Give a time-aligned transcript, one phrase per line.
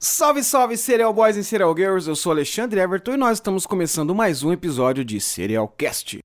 [0.00, 4.14] Salve, salve, Serial Boys e Serial Girls, eu sou Alexandre Everton e nós estamos começando
[4.14, 6.20] mais um episódio de Serial Cast.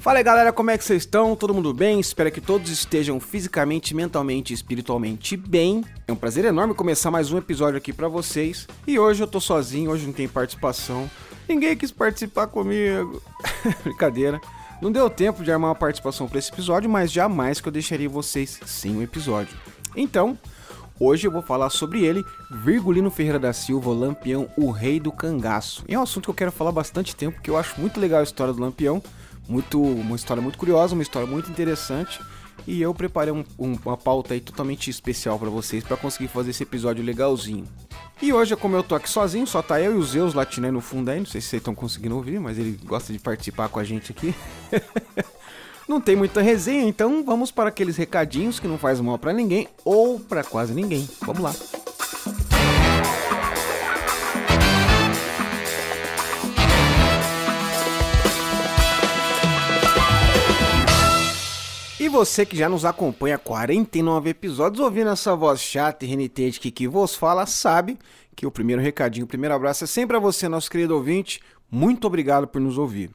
[0.00, 1.36] Fala aí galera, como é que vocês estão?
[1.36, 2.00] Todo mundo bem?
[2.00, 5.84] Espero que todos estejam fisicamente, mentalmente e espiritualmente bem.
[6.08, 8.66] É um prazer enorme começar mais um episódio aqui pra vocês.
[8.84, 11.08] E hoje eu tô sozinho, hoje não tem participação.
[11.48, 13.22] Ninguém quis participar comigo.
[13.84, 14.40] Brincadeira.
[14.80, 18.08] Não deu tempo de armar uma participação para esse episódio, mas jamais que eu deixaria
[18.08, 19.56] vocês sem um episódio.
[19.96, 20.38] Então,
[20.98, 25.84] hoje eu vou falar sobre ele, Virgulino Ferreira da Silva, Lampião, o rei do cangaço.
[25.88, 28.20] E é um assunto que eu quero falar bastante tempo, porque eu acho muito legal
[28.20, 29.02] a história do Lampião,
[29.48, 32.20] muito, uma história muito curiosa, uma história muito interessante.
[32.66, 36.50] E eu preparei um, um, uma pauta aí totalmente especial para vocês para conseguir fazer
[36.50, 37.66] esse episódio legalzinho.
[38.22, 40.80] E hoje, como eu tô aqui sozinho, só tá eu e o Zeus latinando no
[40.80, 43.78] fundo aí, não sei se vocês estão conseguindo ouvir, mas ele gosta de participar com
[43.78, 44.34] a gente aqui.
[45.86, 49.68] não tem muita resenha, então vamos para aqueles recadinhos que não faz mal para ninguém
[49.84, 51.08] ou para quase ninguém.
[51.20, 51.54] Vamos lá.
[62.04, 66.60] E você que já nos acompanha há 49 episódios, ouvindo essa voz chata e renitente
[66.60, 67.98] que, que vos fala, sabe
[68.36, 71.40] que o primeiro recadinho, o primeiro abraço é sempre a você, nosso querido ouvinte.
[71.70, 73.10] Muito obrigado por nos ouvir.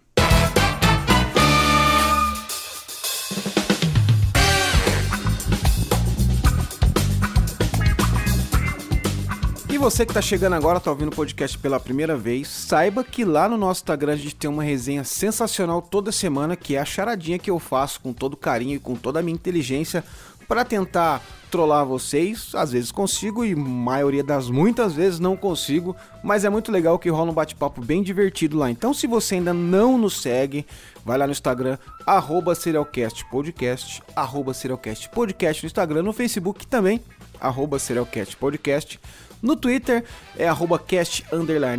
[9.80, 13.48] Você que está chegando agora, está ouvindo o podcast pela primeira vez, saiba que lá
[13.48, 17.40] no nosso Instagram a gente tem uma resenha sensacional toda semana, que é a charadinha
[17.40, 20.04] que eu faço com todo carinho e com toda a minha inteligência
[20.50, 22.54] para tentar trollar vocês.
[22.56, 27.10] Às vezes consigo e maioria das muitas vezes não consigo, mas é muito legal que
[27.10, 28.70] rola um bate-papo bem divertido lá.
[28.70, 30.66] Então, se você ainda não nos segue,
[31.06, 37.00] vai lá no Instagram, arroba serialcastpodcast, arroba serialcastpodcast no Instagram, no Facebook também,
[37.40, 39.00] arroba serialcastpodcast.
[39.42, 40.04] No Twitter
[40.38, 41.26] é cast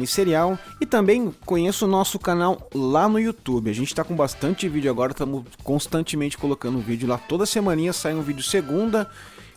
[0.06, 3.70] serial e também conheço o nosso canal lá no YouTube.
[3.70, 7.18] A gente está com bastante vídeo agora, estamos constantemente colocando vídeo lá.
[7.18, 9.10] Toda semana sai um vídeo segunda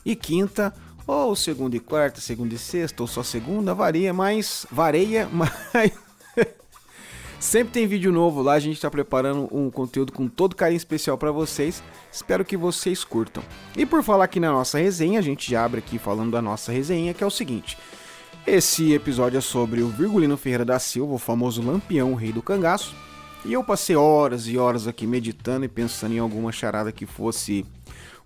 [0.05, 0.73] e quinta,
[1.07, 5.51] ou segunda e quarta, segunda e sexta, ou só segunda, varia, mas vareia, mas
[7.43, 11.17] Sempre tem vídeo novo lá, a gente está preparando um conteúdo com todo carinho especial
[11.17, 11.83] para vocês.
[12.09, 13.43] Espero que vocês curtam.
[13.75, 16.71] E por falar aqui na nossa resenha, a gente já abre aqui falando da nossa
[16.71, 17.77] resenha, que é o seguinte.
[18.47, 22.41] Esse episódio é sobre o Virgulino Ferreira da Silva, o famoso Lampião, o rei do
[22.41, 22.95] cangaço.
[23.43, 27.65] E eu passei horas e horas aqui meditando e pensando em alguma charada que fosse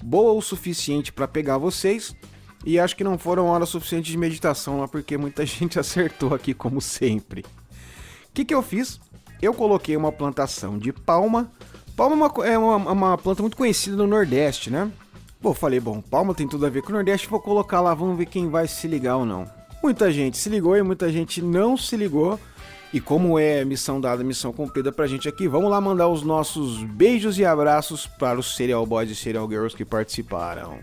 [0.01, 2.15] boa o suficiente para pegar vocês.
[2.63, 6.53] E acho que não foram horas suficientes de meditação lá, porque muita gente acertou aqui,
[6.53, 7.41] como sempre.
[7.41, 8.99] O que, que eu fiz?
[9.41, 11.51] Eu coloquei uma plantação de palma.
[11.95, 14.91] Palma é uma, é uma, uma planta muito conhecida no Nordeste, né?
[15.41, 18.17] Pô, falei, bom, palma tem tudo a ver com o Nordeste, vou colocar lá, vamos
[18.17, 19.47] ver quem vai se ligar ou não.
[19.83, 22.39] Muita gente se ligou e muita gente não se ligou.
[22.93, 26.83] E como é missão dada, missão cumprida pra gente aqui, vamos lá mandar os nossos
[26.83, 30.79] beijos e abraços para os Serial Boys e Serial Girls que participaram.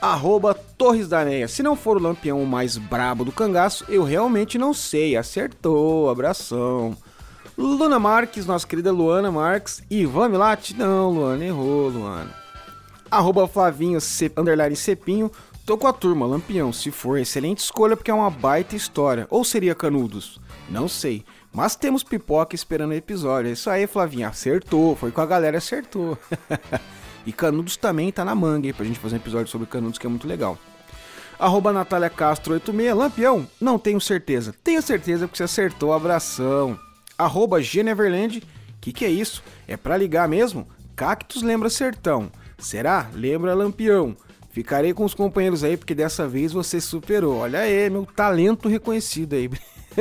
[0.00, 1.48] Arroba Torres da Neia.
[1.48, 5.16] Se não for o lampião mais brabo do cangaço, eu realmente não sei.
[5.16, 6.96] Acertou, abração.
[7.58, 9.82] Luna Marques, nossa querida Luana Marques.
[9.90, 10.76] Ivan Milati?
[10.76, 12.32] Não, Luana, errou, Luana.
[13.10, 15.28] Arroba Flavinho, C, underline Cepinho.
[15.66, 16.72] Tô com a turma, Lampião.
[16.72, 19.26] Se for, excelente escolha porque é uma baita história.
[19.28, 20.40] Ou seria Canudos?
[20.70, 21.24] Não sei.
[21.52, 23.48] Mas temos pipoca esperando o episódio.
[23.48, 24.28] É isso aí, Flavinha.
[24.28, 24.94] Acertou.
[24.94, 26.16] Foi com a galera, acertou.
[27.26, 30.06] e Canudos também tá na manga, hein, pra gente fazer um episódio sobre Canudos que
[30.06, 30.56] é muito legal.
[31.36, 32.94] Arroba Natália Castro 86.
[32.94, 33.48] Lampião?
[33.60, 34.54] Não tenho certeza.
[34.62, 35.92] Tenho certeza porque você acertou.
[35.92, 36.78] Abração
[37.18, 38.42] arroba Geneverland.
[38.80, 39.42] Que que é isso?
[39.66, 40.66] É para ligar mesmo?
[40.94, 42.30] Cactus lembra sertão.
[42.58, 43.10] Será?
[43.12, 44.16] Lembra lampião.
[44.50, 47.38] Ficarei com os companheiros aí porque dessa vez você superou.
[47.38, 49.50] Olha aí, meu talento reconhecido aí.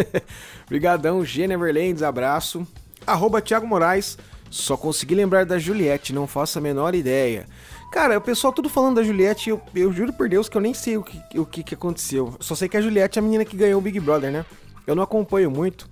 [0.66, 2.66] Obrigadão, Geneverlands, abraço.
[3.06, 4.18] Arroba Thiago Moraes.
[4.50, 7.46] Só consegui lembrar da Juliette, não faço a menor ideia.
[7.92, 10.74] Cara, o pessoal tudo falando da Juliette, eu, eu juro por Deus que eu nem
[10.74, 12.34] sei o que, o que, que aconteceu.
[12.40, 14.46] Só sei que a Juliette é a menina que ganhou o Big Brother, né?
[14.86, 15.90] Eu não acompanho muito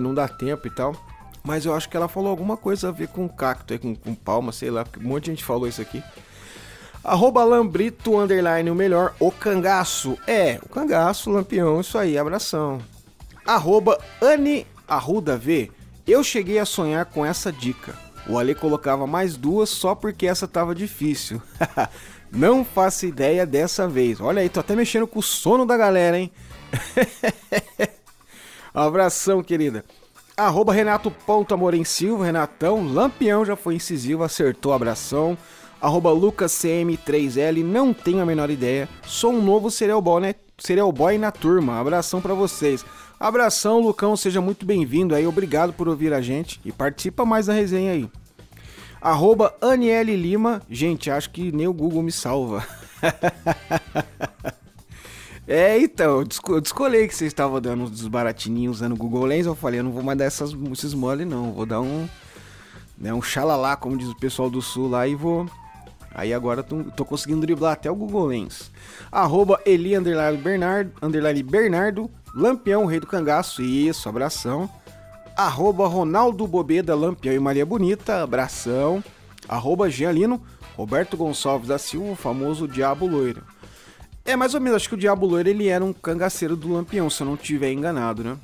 [0.00, 0.94] não dá tempo e tal.
[1.42, 4.52] Mas eu acho que ela falou alguma coisa a ver com cacto, com, com palma,
[4.52, 6.02] sei lá, porque um monte de gente falou isso aqui.
[7.02, 10.18] Arroba Lambrito, underline, o melhor, o cangaço.
[10.26, 12.80] É, o cangaço, lampião, isso aí, abração.
[13.46, 15.70] Arroba Ani Arruda V.
[16.06, 17.94] Eu cheguei a sonhar com essa dica.
[18.28, 21.40] O Ale colocava mais duas só porque essa tava difícil.
[22.30, 24.20] Não faço ideia dessa vez.
[24.20, 26.30] Olha aí, tô até mexendo com o sono da galera, hein?
[28.72, 29.84] Abração, querida.
[30.36, 31.44] Arroba Renatão,
[32.92, 35.36] Lampião já foi incisivo, acertou, abração.
[35.80, 38.88] Arroba LucasCM3L, não tenho a menor ideia.
[39.04, 40.34] Sou um novo serial boy, né?
[40.56, 41.80] Serial boy na turma.
[41.80, 42.84] Abração para vocês.
[43.18, 45.26] Abração, Lucão, seja muito bem-vindo aí.
[45.26, 48.08] Obrigado por ouvir a gente e participa mais da resenha aí.
[49.00, 50.62] Arroba Aniele Lima.
[50.68, 52.66] Gente, acho que nem o Google me salva.
[55.50, 59.46] É, então, eu descolei que vocês estavam dando uns baratinhos usando o Google Lens.
[59.46, 61.52] Eu falei, eu não vou mais dar essas, esses mole, não.
[61.52, 62.06] Vou dar um.
[62.98, 65.48] Né, um xalalá, como diz o pessoal do sul lá, e vou.
[66.14, 68.70] Aí agora tô, tô conseguindo driblar até o Google Lens.
[69.10, 73.62] Arroba Eli underline Bernardo, underline Bernardo, Lampião, Rei do Cangaço.
[73.62, 74.68] Isso, abração.
[75.34, 79.02] Arroba Ronaldo Bobeda, Lampião e Maria Bonita, abração.
[79.48, 80.42] Arroba Gialino,
[80.76, 83.42] Roberto Gonçalves da Silva, o famoso Diabo Loiro.
[84.28, 87.08] É, mais ou menos, acho que o Diabo Loiro ele era um cangaceiro do Lampião,
[87.08, 88.36] se eu não tiver enganado, né?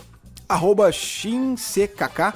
[0.48, 2.32] Arroba ShinCKK.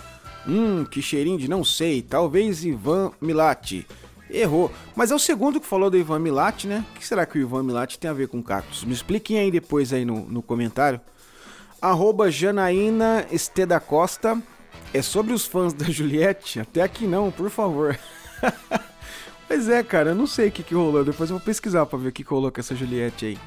[0.47, 2.03] Hum, que cheirinho de não sei.
[2.03, 3.87] Talvez Ivan Milati.
[4.29, 4.71] Errou.
[4.95, 6.85] Mas é o segundo que falou do Ivan Milati, né?
[6.91, 8.85] O que será que o Ivan Milati tem a ver com cactos?
[8.85, 11.01] Me expliquem aí depois aí no, no comentário.
[11.81, 14.39] Arroba Janaína Esteda Costa.
[14.93, 16.61] É sobre os fãs da Juliette?
[16.61, 17.99] Até aqui não, por favor.
[19.49, 21.03] Pois é, cara, eu não sei o que, que rolou.
[21.03, 23.39] Depois eu vou pesquisar pra ver o que, que rolou com essa Juliette aí.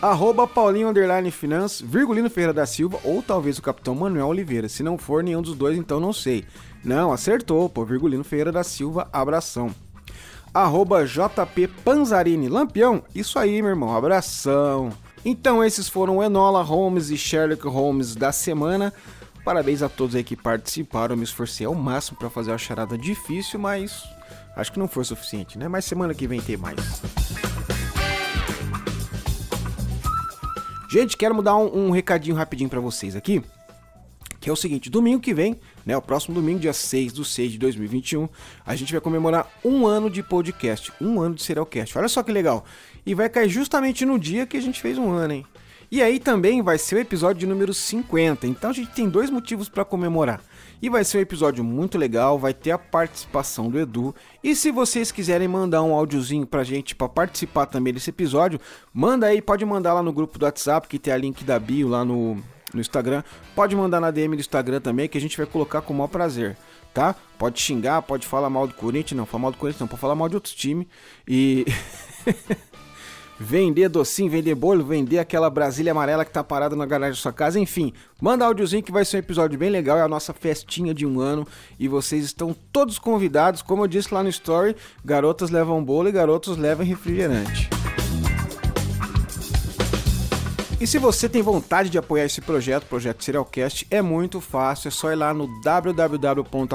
[0.00, 4.68] Arroba Paulinho Underline Finance, Virgulino Ferreira da Silva ou talvez o Capitão Manuel Oliveira.
[4.68, 6.44] Se não for nenhum dos dois, então não sei.
[6.82, 7.84] Não, acertou, pô.
[7.84, 9.72] Virgulino Ferreira da Silva, abração.
[10.54, 14.90] Arroba JP Panzarini Lampião, isso aí, meu irmão, abração.
[15.24, 18.92] Então esses foram Enola Holmes e Sherlock Holmes da semana.
[19.44, 21.12] Parabéns a todos aí que participaram.
[21.12, 24.02] Eu me esforcei ao máximo para fazer uma charada difícil, mas
[24.54, 25.68] Acho que não foi suficiente, né?
[25.68, 27.02] Mas semana que vem tem mais.
[30.90, 33.42] Gente, quero mudar um, um recadinho rapidinho para vocês aqui.
[34.38, 35.96] Que é o seguinte, domingo que vem, né?
[35.96, 38.28] O próximo domingo, dia 6 do 6 de 2021,
[38.66, 41.96] a gente vai comemorar um ano de podcast, um ano de Serialcast.
[41.96, 42.64] Olha só que legal.
[43.06, 45.46] E vai cair justamente no dia que a gente fez um ano, hein?
[45.90, 48.46] E aí também vai ser o episódio de número 50.
[48.46, 50.42] Então a gente tem dois motivos para comemorar.
[50.82, 54.12] E vai ser um episódio muito legal, vai ter a participação do Edu.
[54.42, 58.60] E se vocês quiserem mandar um áudiozinho pra gente para participar também desse episódio,
[58.92, 61.88] manda aí, pode mandar lá no grupo do WhatsApp, que tem a link da bio
[61.88, 62.34] lá no,
[62.74, 63.22] no Instagram.
[63.54, 66.08] Pode mandar na DM do Instagram também, que a gente vai colocar com o maior
[66.08, 66.56] prazer
[66.92, 67.14] tá?
[67.38, 70.14] Pode xingar, pode falar mal do Corinthians, não, falar mal do Corinthians não, pode falar
[70.14, 70.86] mal de outros times.
[71.26, 71.64] E
[73.42, 77.32] vender docinho, vender bolo, vender aquela Brasília amarela que tá parada na garagem da sua
[77.32, 77.92] casa, enfim.
[78.20, 81.20] Manda áudiozinho que vai ser um episódio bem legal, é a nossa festinha de um
[81.20, 81.46] ano
[81.78, 86.12] e vocês estão todos convidados, como eu disse lá no story, garotas levam bolo e
[86.12, 87.68] garotos levam refrigerante.
[90.80, 94.88] E se você tem vontade de apoiar esse projeto, o projeto Serialcast, é muito fácil,
[94.88, 96.74] é só ir lá no www.apoia.se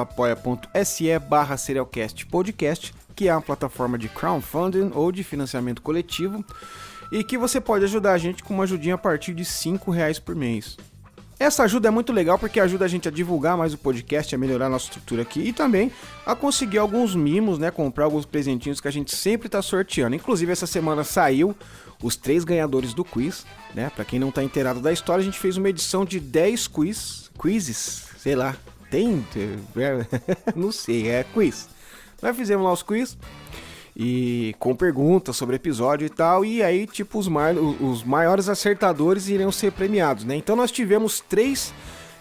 [1.20, 6.46] barra Serialcast Podcast que é uma plataforma de crowdfunding ou de financiamento coletivo
[7.12, 10.20] e que você pode ajudar a gente com uma ajudinha a partir de R$ reais
[10.20, 10.78] por mês.
[11.40, 14.38] Essa ajuda é muito legal porque ajuda a gente a divulgar mais o podcast, a
[14.38, 15.92] melhorar a nossa estrutura aqui e também
[16.26, 17.72] a conseguir alguns mimos, né?
[17.72, 20.16] Comprar alguns presentinhos que a gente sempre está sorteando.
[20.16, 21.56] Inclusive, essa semana saiu
[22.02, 23.92] os três ganhadores do quiz, né?
[23.96, 27.32] Para quem não está inteirado da história, a gente fez uma edição de 10 quiz,
[27.40, 28.56] quizzes, sei lá.
[28.90, 29.26] Tem?
[30.56, 31.77] não sei, é quiz.
[32.28, 33.18] Nós fizemos lá os quiz
[33.96, 39.30] e com perguntas sobre episódio e tal, e aí, tipo, os, mai os maiores acertadores
[39.30, 40.36] iriam ser premiados, né?
[40.36, 41.74] Então nós tivemos três,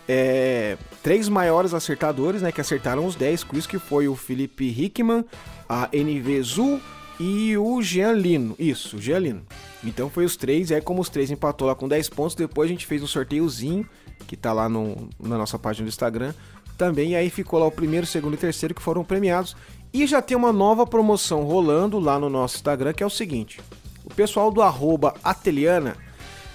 [0.08, 5.24] é, três maiores acertadores, né, que acertaram os 10 quiz, que foi o Felipe Hickman,
[5.68, 6.80] a NV Zul
[7.18, 8.54] e o Jean Lino.
[8.60, 9.42] Isso, Jean Lino.
[9.82, 12.70] Então foi os três, e aí como os três empatou lá com 10 pontos, depois
[12.70, 13.84] a gente fez um sorteiozinho,
[14.28, 16.32] que tá lá no, na nossa página do Instagram,
[16.76, 19.56] também, aí ficou lá o primeiro, segundo e terceiro que foram premiados.
[19.96, 23.62] E já tem uma nova promoção rolando lá no nosso Instagram, que é o seguinte:
[24.04, 25.96] o pessoal do arroba Ateliana,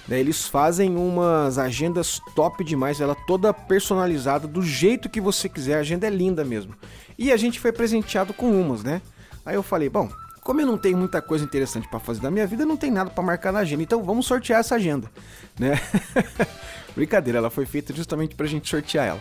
[0.06, 5.74] né, eles fazem umas agendas top demais, ela toda personalizada do jeito que você quiser,
[5.74, 6.76] a agenda é linda mesmo.
[7.18, 9.02] E a gente foi presenteado com umas, né?
[9.44, 10.08] Aí eu falei, bom,
[10.40, 13.10] como eu não tenho muita coisa interessante para fazer na minha vida, não tem nada
[13.10, 15.10] para marcar na agenda, então vamos sortear essa agenda,
[15.58, 15.80] né?
[16.94, 19.20] Brincadeira, ela foi feita justamente pra gente sortear ela.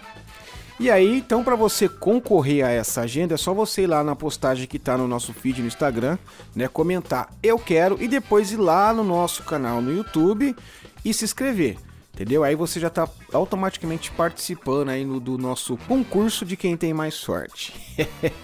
[0.82, 4.16] E aí, então, para você concorrer a essa agenda, é só você ir lá na
[4.16, 6.18] postagem que está no nosso feed no Instagram,
[6.56, 6.68] né?
[6.68, 10.56] Comentar eu quero e depois ir lá no nosso canal no YouTube
[11.06, 11.78] e se inscrever.
[12.12, 12.44] Entendeu?
[12.44, 17.14] Aí você já está automaticamente participando aí no, do nosso concurso de quem tem mais
[17.14, 17.76] sorte.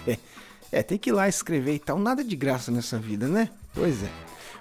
[0.70, 1.98] é, tem que ir lá escrever e tal.
[1.98, 3.50] Nada de graça nessa vida, né?
[3.74, 4.10] Pois é.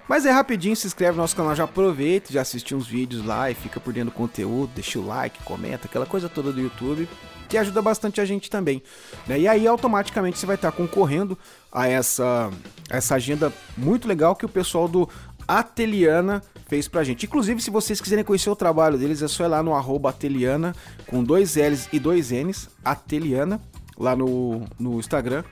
[0.08, 3.52] Mas é rapidinho, se inscreve no nosso canal, já aproveita, já assiste uns vídeos lá
[3.52, 7.08] e fica por dentro do conteúdo, deixa o like, comenta, aquela coisa toda do YouTube.
[7.48, 8.82] Que ajuda bastante a gente também.
[9.28, 9.40] Né?
[9.42, 11.38] E aí automaticamente você vai estar concorrendo
[11.72, 12.52] a essa,
[12.90, 15.10] essa agenda muito legal que o pessoal do
[15.48, 17.26] Ateliana fez pra gente.
[17.26, 20.76] Inclusive, se vocês quiserem conhecer o trabalho deles, é só ir lá no arroba Ateliana,
[21.06, 23.62] com dois L's e dois N's, Ateliana,
[23.98, 25.44] lá no, no Instagram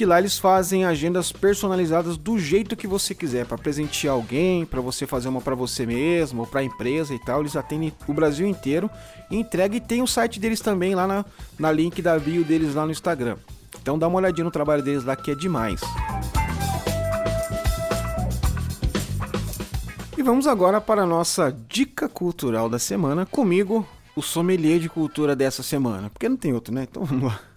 [0.00, 4.80] que lá eles fazem agendas personalizadas do jeito que você quiser, para presentear alguém, para
[4.80, 7.40] você fazer uma para você mesmo, ou para empresa e tal.
[7.40, 8.88] Eles atendem o Brasil inteiro
[9.30, 11.22] entrega e tem o site deles também lá na,
[11.58, 13.36] na link da bio deles lá no Instagram.
[13.82, 15.82] Então dá uma olhadinha no trabalho deles lá que é demais.
[20.16, 25.36] E vamos agora para a nossa dica cultural da semana comigo, o sommelier de cultura
[25.36, 26.86] dessa semana, porque não tem outro, né?
[26.90, 27.49] Então vamos lá.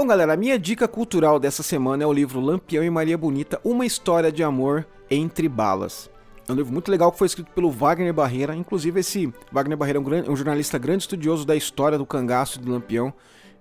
[0.00, 3.60] Bom, galera, a minha dica cultural dessa semana é o livro Lampião e Maria Bonita,
[3.62, 6.08] Uma História de Amor Entre Balas.
[6.48, 8.56] É um livro muito legal que foi escrito pelo Wagner Barreira.
[8.56, 12.58] Inclusive, esse Wagner Barreira é um, grande, um jornalista grande estudioso da história do cangaço
[12.58, 13.12] e do Lampião.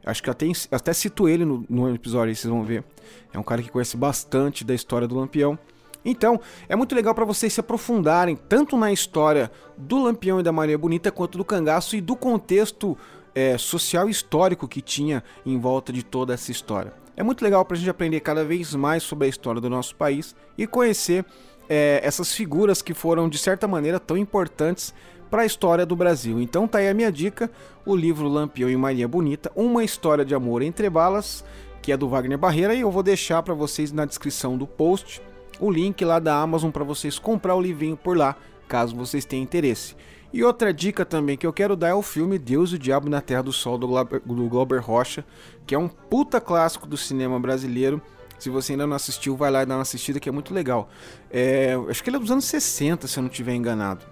[0.05, 2.85] Acho que até, até cito ele no, no episódio aí, vocês vão ver.
[3.33, 5.59] É um cara que conhece bastante da história do Lampião.
[6.05, 10.53] Então, é muito legal para vocês se aprofundarem tanto na história do Lampião e da
[10.53, 12.97] Maria Bonita quanto do cangaço e do contexto
[13.33, 16.93] é, social e histórico que tinha em volta de toda essa história.
[17.15, 19.95] É muito legal para a gente aprender cada vez mais sobre a história do nosso
[19.95, 21.25] país e conhecer
[21.67, 24.93] é, essas figuras que foram, de certa maneira, tão importantes
[25.29, 26.41] para a história do Brasil.
[26.41, 27.51] Então tá aí a minha dica,
[27.85, 31.43] o livro Lampião e Maria Bonita, Uma História de Amor Entre Balas,
[31.81, 35.21] que é do Wagner Barreira, e eu vou deixar para vocês na descrição do post
[35.59, 38.35] o link lá da Amazon para vocês comprar o livrinho por lá,
[38.67, 39.95] caso vocês tenham interesse.
[40.31, 43.09] E outra dica também que eu quero dar é o filme Deus e o Diabo
[43.09, 45.25] na Terra do Sol do Glauber, do Glauber Rocha,
[45.65, 47.99] que é um puta clássico do cinema brasileiro.
[48.37, 50.87] Se você ainda não assistiu, vai lá e dá uma assistida que é muito legal.
[51.31, 54.05] É, acho que ele é dos anos 60, se eu não estiver enganado.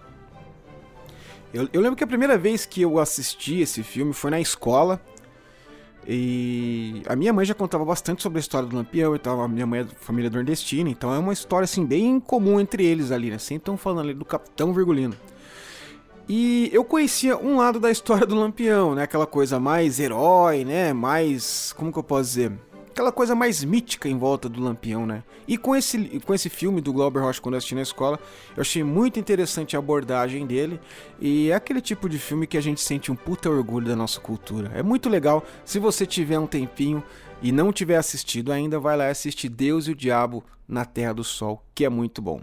[1.53, 4.99] Eu, eu, lembro que a primeira vez que eu assisti esse filme foi na escola.
[6.05, 9.41] E a minha mãe já contava bastante sobre a história do Lampião e tal.
[9.41, 13.11] A minha mãe é família nordestina, então é uma história assim bem comum entre eles
[13.11, 13.37] ali, né?
[13.37, 15.15] Sempre estão falando ali do Capitão Virgulino.
[16.29, 19.03] E eu conhecia um lado da história do Lampião, né?
[19.03, 20.91] Aquela coisa mais herói, né?
[20.91, 21.73] Mais.
[21.73, 22.51] Como que eu posso dizer?
[22.89, 25.23] Aquela coisa mais mítica em volta do Lampião, né?
[25.47, 28.19] E com esse, com esse filme do Glauber Rocha, quando eu assisti na escola,
[28.57, 30.81] eu achei muito interessante a abordagem dele.
[31.21, 34.19] E é aquele tipo de filme que a gente sente um puta orgulho da nossa
[34.19, 34.71] cultura.
[34.75, 35.45] É muito legal.
[35.63, 37.01] Se você tiver um tempinho
[37.41, 41.23] e não tiver assistido ainda, vai lá assistir Deus e o Diabo na Terra do
[41.23, 42.41] Sol, que é muito bom.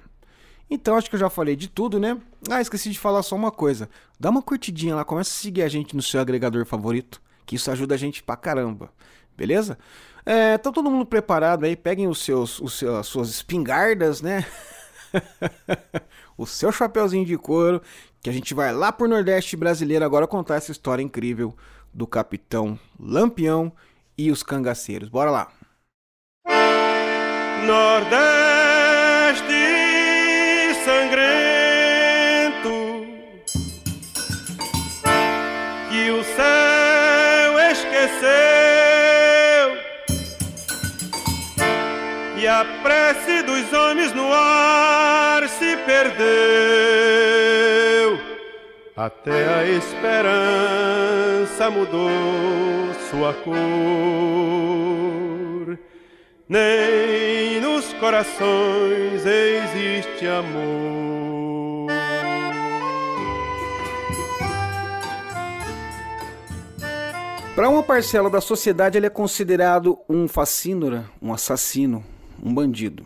[0.70, 2.18] Então acho que eu já falei de tudo, né?
[2.50, 3.88] Ah, esqueci de falar só uma coisa.
[4.18, 7.70] Dá uma curtidinha lá, começa a seguir a gente no seu agregador favorito, que isso
[7.70, 8.90] ajuda a gente pra caramba.
[9.36, 9.78] Beleza?
[10.24, 11.76] É, tá todo mundo preparado aí?
[11.76, 14.46] Peguem os seus, os seus, as suas espingardas, né?
[16.36, 17.82] o seu chapeuzinho de couro,
[18.22, 21.54] que a gente vai lá pro Nordeste brasileiro agora contar essa história incrível
[21.92, 23.70] do capitão Lampião
[24.16, 25.08] e os cangaceiros.
[25.08, 25.52] Bora lá!
[27.66, 28.73] Nordeste
[42.64, 46.24] a prece dos homens no ar se perdeu.
[48.96, 52.08] Até a esperança mudou
[53.10, 53.54] sua cor,
[56.48, 61.24] nem nos corações existe amor.
[67.54, 72.04] Para uma parcela da sociedade, ele é considerado um facínora, um assassino,
[72.44, 73.04] um bandido.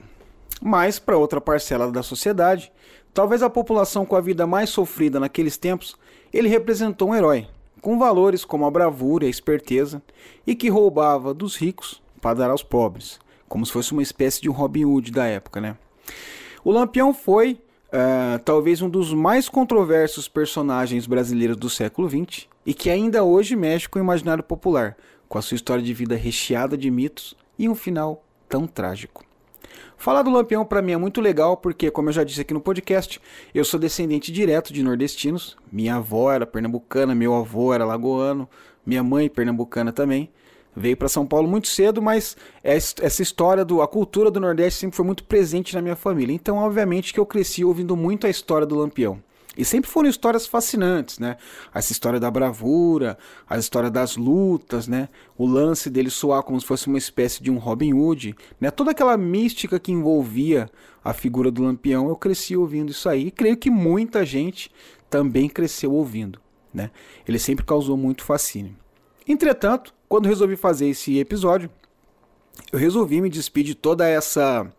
[0.60, 2.72] Mas, para outra parcela da sociedade,
[3.14, 5.96] talvez a população com a vida mais sofrida naqueles tempos,
[6.32, 7.46] ele representou um herói,
[7.80, 10.02] com valores como a bravura e a esperteza,
[10.46, 14.48] e que roubava dos ricos para dar aos pobres, como se fosse uma espécie de
[14.48, 15.76] Robin Hood da época, né?
[16.64, 22.74] O Lampião foi uh, talvez um dos mais controversos personagens brasileiros do século XX e
[22.74, 24.96] que ainda hoje mexe com o imaginário popular,
[25.28, 29.27] com a sua história de vida recheada de mitos e um final tão trágico.
[29.98, 32.60] Falar do Lampião para mim é muito legal porque, como eu já disse aqui no
[32.60, 33.20] podcast,
[33.52, 35.56] eu sou descendente direto de nordestinos.
[35.72, 38.48] Minha avó era pernambucana, meu avô era lagoano,
[38.86, 40.30] minha mãe pernambucana também
[40.76, 44.96] veio para São Paulo muito cedo, mas essa história do a cultura do Nordeste sempre
[44.96, 46.32] foi muito presente na minha família.
[46.32, 49.20] Então, obviamente que eu cresci ouvindo muito a história do Lampião.
[49.58, 51.36] E sempre foram histórias fascinantes, né?
[51.74, 53.18] Essa história da bravura,
[53.50, 55.08] a história das lutas, né?
[55.36, 58.70] O lance dele soar como se fosse uma espécie de um Robin Hood, né?
[58.70, 60.70] Toda aquela mística que envolvia
[61.02, 64.70] a figura do Lampião, eu cresci ouvindo isso aí e creio que muita gente
[65.10, 66.40] também cresceu ouvindo,
[66.72, 66.92] né?
[67.26, 68.76] Ele sempre causou muito fascínio.
[69.26, 71.68] Entretanto, quando resolvi fazer esse episódio,
[72.72, 74.72] eu resolvi me despedir de toda essa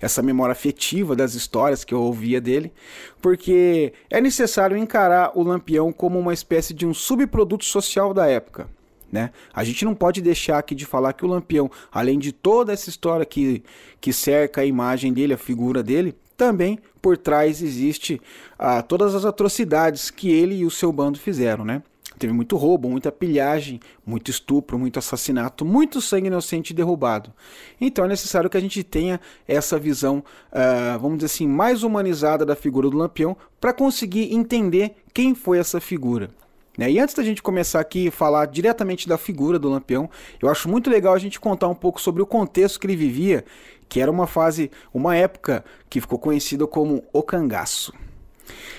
[0.00, 2.72] essa memória afetiva das histórias que eu ouvia dele,
[3.20, 8.68] porque é necessário encarar o Lampião como uma espécie de um subproduto social da época.
[9.10, 9.30] Né?
[9.52, 12.88] A gente não pode deixar aqui de falar que o Lampião, além de toda essa
[12.88, 13.62] história que,
[14.00, 18.20] que cerca a imagem dele, a figura dele, também por trás existe
[18.58, 21.82] ah, todas as atrocidades que ele e o seu bando fizeram, né?
[22.22, 27.32] Teve muito roubo, muita pilhagem, muito estupro, muito assassinato, muito sangue inocente derrubado.
[27.80, 32.46] Então é necessário que a gente tenha essa visão, uh, vamos dizer assim, mais humanizada
[32.46, 36.30] da figura do Lampião para conseguir entender quem foi essa figura.
[36.78, 36.92] Né?
[36.92, 40.08] E antes da gente começar aqui a falar diretamente da figura do Lampião,
[40.40, 43.44] eu acho muito legal a gente contar um pouco sobre o contexto que ele vivia,
[43.88, 47.92] que era uma fase, uma época que ficou conhecida como o cangaço.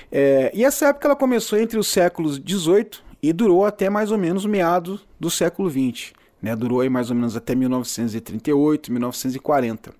[0.10, 4.18] É, e essa época ela começou entre os séculos 18 e durou até mais ou
[4.18, 6.12] menos meados do século XX.
[6.42, 6.54] Né?
[6.58, 9.94] Durou aí mais ou menos até 1938, 1940.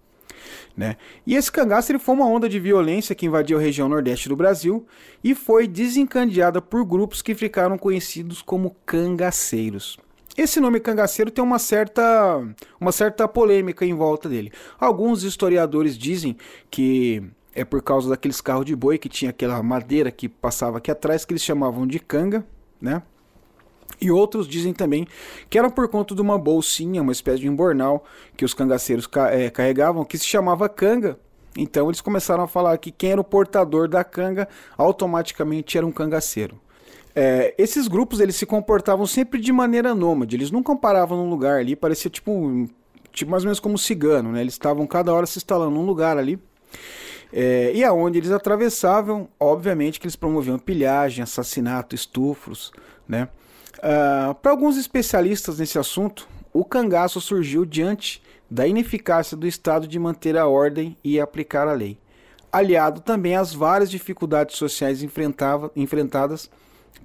[0.76, 0.98] Né?
[1.26, 4.36] E esse cangaço ele foi uma onda de violência que invadiu a região nordeste do
[4.36, 4.86] Brasil
[5.24, 9.98] e foi desencadeada por grupos que ficaram conhecidos como cangaceiros.
[10.36, 12.44] Esse nome cangaceiro tem uma certa,
[12.82, 14.52] uma certa polêmica em volta dele.
[14.78, 16.36] Alguns historiadores dizem
[16.70, 17.24] que
[17.56, 21.24] é por causa daqueles carros de boi que tinha aquela madeira que passava aqui atrás
[21.24, 22.44] que eles chamavam de canga,
[22.82, 23.04] né?
[24.00, 25.08] E outros dizem também
[25.50, 28.04] que era por conta de uma bolsinha, uma espécie de embornal
[28.36, 31.18] que os cangaceiros é, carregavam, que se chamava canga.
[31.58, 34.48] Então eles começaram a falar que quem era o portador da canga
[34.78, 36.60] automaticamente era um cangaceiro.
[37.16, 41.60] É, esses grupos eles se comportavam sempre de maneira nômade, eles nunca paravam num lugar
[41.60, 42.68] ali, parecia tipo,
[43.12, 44.42] tipo mais ou menos como cigano, né?
[44.42, 46.40] Eles estavam cada hora se instalando num lugar ali.
[47.32, 52.72] É, e aonde eles atravessavam, obviamente que eles promoviam pilhagem, assassinato, estupros,
[53.08, 53.28] né?
[53.84, 60.00] Uh, Para alguns especialistas nesse assunto, o cangaço surgiu diante da ineficácia do Estado de
[60.00, 61.98] manter a ordem e aplicar a lei,
[62.50, 65.04] aliado também às várias dificuldades sociais
[65.76, 66.50] enfrentadas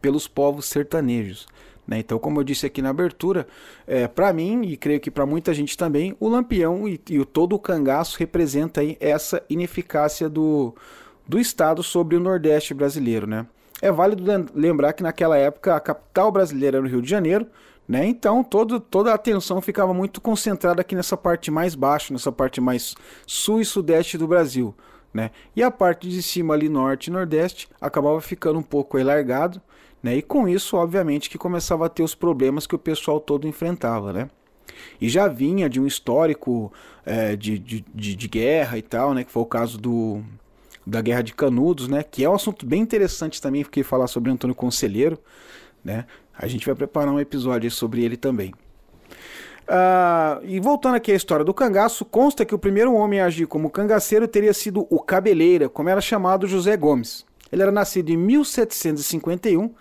[0.00, 1.48] pelos povos sertanejos.
[1.84, 1.98] Né?
[1.98, 3.48] Então, como eu disse aqui na abertura,
[3.86, 7.56] é, para mim, e creio que para muita gente também, o lampião e, e todo
[7.56, 10.76] o cangaço representa aí essa ineficácia do,
[11.26, 13.26] do Estado sobre o Nordeste brasileiro.
[13.26, 13.46] Né?
[13.80, 17.46] É válido lembrar que naquela época a capital brasileira era o Rio de Janeiro,
[17.86, 18.04] né?
[18.06, 22.60] Então todo, toda a atenção ficava muito concentrada aqui nessa parte mais baixa, nessa parte
[22.60, 22.94] mais
[23.26, 24.74] sul e sudeste do Brasil.
[25.14, 25.30] Né?
[25.56, 29.60] E a parte de cima ali, norte e nordeste, acabava ficando um pouco aí largado,
[30.02, 30.16] né?
[30.16, 34.12] E com isso, obviamente, que começava a ter os problemas que o pessoal todo enfrentava,
[34.12, 34.28] né?
[35.00, 36.70] E já vinha de um histórico
[37.06, 39.24] é, de, de, de, de guerra e tal, né?
[39.24, 40.22] Que foi o caso do,
[40.88, 42.02] da Guerra de Canudos, né?
[42.02, 45.18] Que é um assunto bem interessante também, porque falar sobre Antônio Conselheiro,
[45.84, 46.06] né?
[46.36, 48.54] A gente vai preparar um episódio sobre ele também.
[49.68, 53.46] Uh, e voltando aqui à história do cangaço, consta que o primeiro homem a agir
[53.46, 57.26] como cangaceiro teria sido o Cabeleira, como era chamado José Gomes.
[57.52, 59.74] Ele era nascido em 1751,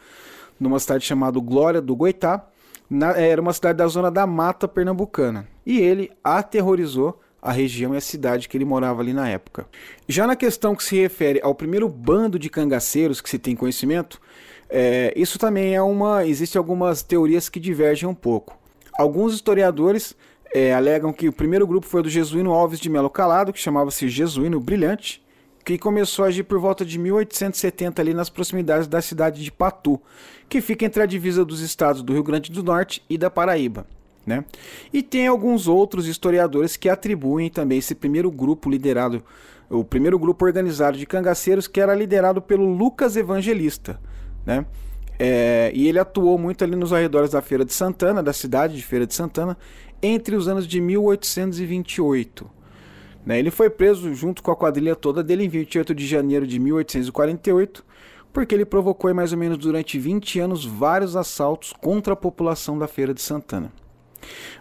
[0.59, 2.45] numa cidade chamada Glória do Goitá,
[2.89, 5.47] na, era uma cidade da zona da mata pernambucana.
[5.65, 9.67] E ele aterrorizou a região e a cidade que ele morava ali na época.
[10.07, 14.19] Já na questão que se refere ao primeiro bando de cangaceiros que se tem conhecimento,
[14.69, 16.25] é, isso também é uma.
[16.25, 18.57] Existem algumas teorias que divergem um pouco.
[18.97, 20.15] Alguns historiadores
[20.53, 24.09] é, alegam que o primeiro grupo foi do Jesuíno Alves de Melo Calado, que chamava-se
[24.09, 25.23] Jesuíno Brilhante,
[25.63, 30.01] que começou a agir por volta de 1870 ali nas proximidades da cidade de Patu,
[30.49, 33.85] que fica entre a divisa dos estados do Rio Grande do Norte e da Paraíba.
[34.27, 34.43] Né?
[34.91, 39.23] E tem alguns outros historiadores que atribuem também esse primeiro grupo liderado,
[39.69, 43.97] o primeiro grupo organizado de cangaceiros que era liderado pelo Lucas Evangelista,
[44.45, 44.65] né?
[45.17, 48.83] É, e ele atuou muito ali nos arredores da Feira de Santana, da cidade de
[48.83, 49.57] Feira de Santana,
[50.01, 52.47] entre os anos de 1828.
[53.25, 53.39] Né?
[53.39, 57.83] Ele foi preso junto com a quadrilha toda dele em 28 de janeiro de 1848,
[58.31, 62.87] porque ele provocou mais ou menos durante 20 anos vários assaltos contra a população da
[62.87, 63.71] Feira de Santana.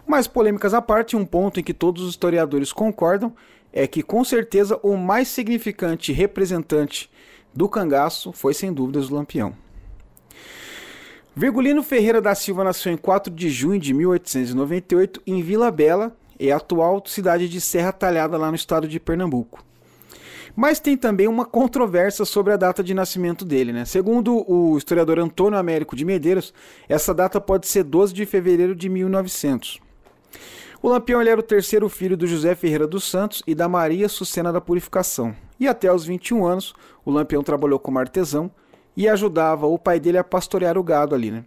[0.05, 3.33] Mas polêmicas à parte, um ponto em que todos os historiadores concordam
[3.71, 7.09] é que com certeza o mais significante representante
[7.53, 9.53] do cangaço foi sem dúvidas o Lampião.
[11.35, 16.51] Virgulino Ferreira da Silva nasceu em 4 de junho de 1898 em Vila Bela, é
[16.51, 19.66] a atual cidade de Serra Talhada lá no estado de Pernambuco.
[20.57, 23.85] Mas tem também uma controvérsia sobre a data de nascimento dele, né?
[23.85, 26.51] Segundo o historiador Antônio Américo de Medeiros,
[26.89, 29.79] essa data pode ser 12 de fevereiro de 1900.
[30.81, 34.51] O Lampião era o terceiro filho do José Ferreira dos Santos e da Maria Sucena
[34.51, 35.35] da Purificação.
[35.59, 36.73] E até os 21 anos,
[37.05, 38.49] o Lampião trabalhou como artesão
[38.95, 41.45] e ajudava o pai dele a pastorear o gado ali, né?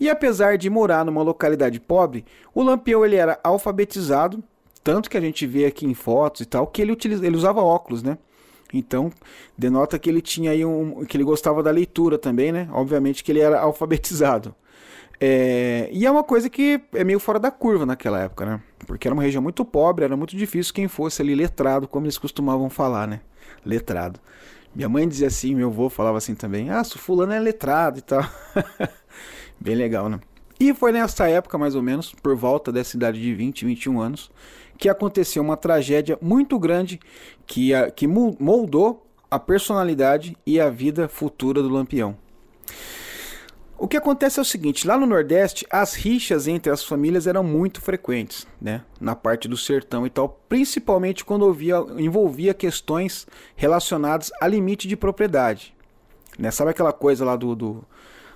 [0.00, 4.42] E apesar de morar numa localidade pobre, o Lampião ele era alfabetizado,
[4.82, 7.62] tanto que a gente vê aqui em fotos e tal, que ele, utiliza, ele usava
[7.62, 8.18] óculos, né?
[8.72, 9.12] Então,
[9.56, 11.04] denota que ele tinha aí um.
[11.04, 12.68] que ele gostava da leitura também, né?
[12.72, 14.54] Obviamente que ele era alfabetizado.
[15.20, 18.60] É, e é uma coisa que é meio fora da curva naquela época, né?
[18.86, 22.18] Porque era uma região muito pobre, era muito difícil quem fosse ali letrado, como eles
[22.18, 23.20] costumavam falar, né?
[23.64, 24.18] Letrado.
[24.74, 28.02] Minha mãe dizia assim, meu avô falava assim também: ah, se fulano é letrado e
[28.02, 28.24] tal.
[29.60, 30.18] Bem legal, né?
[30.58, 34.30] E foi nessa época, mais ou menos, por volta dessa idade de 20, 21 anos,
[34.82, 36.98] que aconteceu uma tragédia muito grande
[37.46, 42.16] que, a, que moldou a personalidade e a vida futura do Lampião.
[43.78, 47.44] O que acontece é o seguinte, lá no Nordeste, as rixas entre as famílias eram
[47.44, 48.82] muito frequentes, né?
[49.00, 54.96] Na parte do sertão e tal, principalmente quando ouvia, envolvia questões relacionadas a limite de
[54.96, 55.72] propriedade.
[56.36, 56.50] Né?
[56.50, 57.84] Sabe aquela coisa lá do, do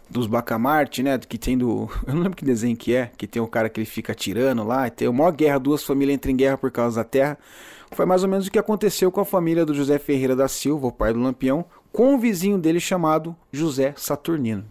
[0.09, 1.19] dos Bacamarte, né?
[1.19, 1.89] Que tem do.
[2.07, 4.65] Eu não lembro que desenho que é, que tem o cara que ele fica tirando
[4.65, 7.39] lá, e tem uma guerra, duas famílias entram em guerra por causa da terra.
[7.93, 10.89] Foi mais ou menos o que aconteceu com a família do José Ferreira da Silva,
[10.89, 14.65] o pai do Lampião, com um vizinho dele chamado José Saturnino.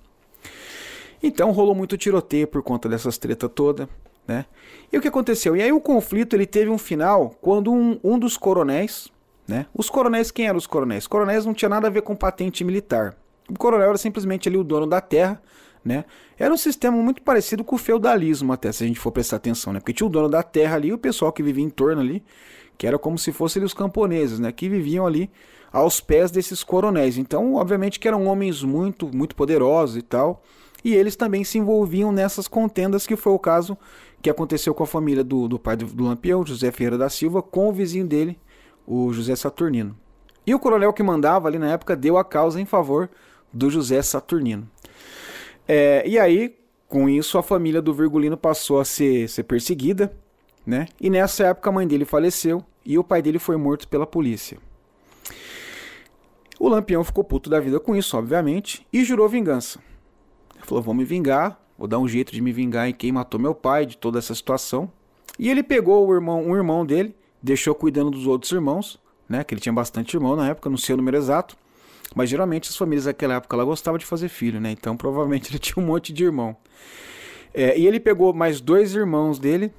[1.23, 3.89] Então rolou muito tiroteio por conta dessas treta toda,
[4.27, 4.45] né?
[4.91, 5.55] E o que aconteceu?
[5.55, 9.09] E aí o conflito ele teve um final quando um, um dos coronéis,
[9.47, 9.65] né?
[9.73, 11.05] Os coronéis, quem eram os coronéis?
[11.05, 13.15] Os coronéis não tinha nada a ver com patente militar.
[13.49, 15.41] O coronel era simplesmente ali o dono da terra,
[15.83, 16.05] né?
[16.37, 19.71] Era um sistema muito parecido com o feudalismo, até se a gente for prestar atenção,
[19.71, 19.79] né?
[19.79, 22.23] Porque tinha o dono da terra ali e o pessoal que vivia em torno ali,
[22.77, 24.51] que era como se fossem os camponeses, né?
[24.51, 25.29] Que viviam ali
[25.71, 27.17] aos pés desses coronéis.
[27.17, 30.41] Então, obviamente que eram homens muito, muito poderosos e tal.
[30.83, 33.77] E eles também se envolviam nessas contendas, que foi o caso
[34.21, 37.41] que aconteceu com a família do, do pai do, do Lampião, José Ferreira da Silva,
[37.41, 38.39] com o vizinho dele,
[38.87, 39.95] o José Saturnino.
[40.47, 43.09] E o coronel que mandava ali na época deu a causa em favor
[43.55, 44.69] do José Saturnino.
[45.65, 46.55] É, e aí,
[46.89, 50.13] com isso, a família do Virgulino passou a ser, ser perseguida,
[50.67, 50.87] né?
[50.99, 54.57] E nessa época a mãe dele faleceu e o pai dele foi morto pela polícia.
[56.59, 59.79] O Lampião ficou puto da vida com isso, obviamente, e jurou vingança.
[60.55, 63.39] Ele falou: vou me vingar, vou dar um jeito de me vingar em quem matou
[63.39, 64.91] meu pai, de toda essa situação.
[65.39, 69.43] E ele pegou o irmão, um irmão dele, deixou cuidando dos outros irmãos, né?
[69.43, 71.57] Que ele tinha bastante irmão na época, não sei o número exato.
[72.15, 74.71] Mas geralmente as famílias daquela época gostavam de fazer filho, né?
[74.71, 76.55] Então provavelmente ele tinha um monte de irmão.
[77.53, 79.71] É, e ele pegou mais dois irmãos dele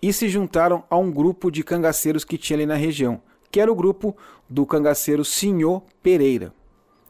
[0.00, 3.72] e se juntaram a um grupo de cangaceiros que tinha ali na região, que era
[3.72, 4.16] o grupo
[4.48, 6.52] do cangaceiro Senhor Pereira,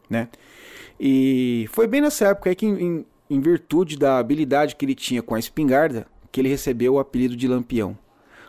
[0.09, 0.29] né?
[0.99, 5.21] E foi bem nessa época aí que, em, em virtude da habilidade que ele tinha
[5.21, 7.97] com a espingarda, que ele recebeu o apelido de Lampião.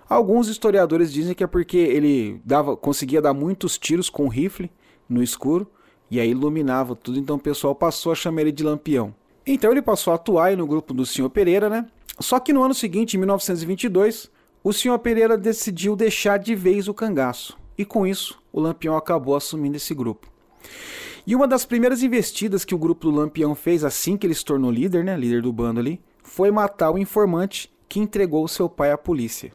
[0.09, 4.71] Alguns historiadores dizem que é porque ele dava, conseguia dar muitos tiros com rifle
[5.09, 5.71] no escuro
[6.11, 9.15] e aí iluminava tudo, então o pessoal passou a chamar ele de Lampião.
[9.47, 11.87] Então ele passou a atuar no grupo do Senhor Pereira, né?
[12.21, 14.31] Só que no ano seguinte, em 1922,
[14.63, 17.59] o Senhor Pereira decidiu deixar de vez o cangaço.
[17.77, 20.29] E com isso, o Lampião acabou assumindo esse grupo.
[21.27, 24.45] E uma das primeiras investidas que o grupo do Lampião fez assim que ele se
[24.45, 28.93] tornou líder, né, líder do bando ali, foi matar o informante que entregou seu pai
[28.93, 29.53] à polícia.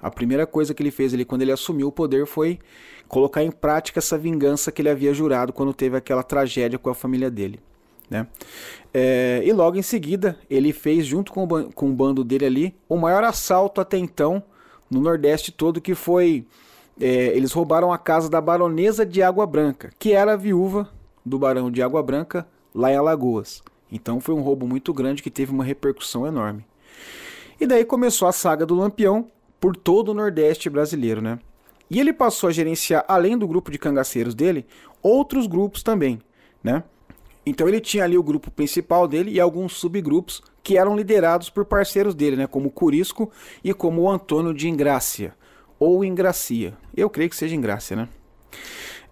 [0.00, 2.58] A primeira coisa que ele fez ali quando ele assumiu o poder foi
[3.08, 6.94] colocar em prática essa vingança que ele havia jurado quando teve aquela tragédia com a
[6.94, 7.58] família dele.
[8.08, 8.26] Né?
[8.92, 12.74] É, e logo em seguida, ele fez, junto com o, com o bando dele ali,
[12.88, 14.42] o maior assalto até então
[14.90, 16.46] no Nordeste todo, que foi.
[17.00, 17.06] É,
[17.36, 20.88] eles roubaram a casa da baronesa de Água Branca, que era viúva
[21.24, 23.62] do barão de Água Branca lá em Alagoas.
[23.90, 26.64] Então foi um roubo muito grande que teve uma repercussão enorme.
[27.60, 29.28] E daí começou a saga do Lampião
[29.60, 31.38] por todo o Nordeste brasileiro, né?
[31.90, 34.66] E ele passou a gerenciar, além do grupo de cangaceiros dele,
[35.02, 36.20] outros grupos também,
[36.62, 36.82] né?
[37.46, 41.64] Então ele tinha ali o grupo principal dele e alguns subgrupos que eram liderados por
[41.64, 42.46] parceiros dele, né?
[42.46, 43.30] Como Curisco
[43.64, 45.34] e como o Antônio de Ingrácia,
[45.78, 46.74] ou Ingracia.
[46.94, 48.08] Eu creio que seja Ingrácia, né?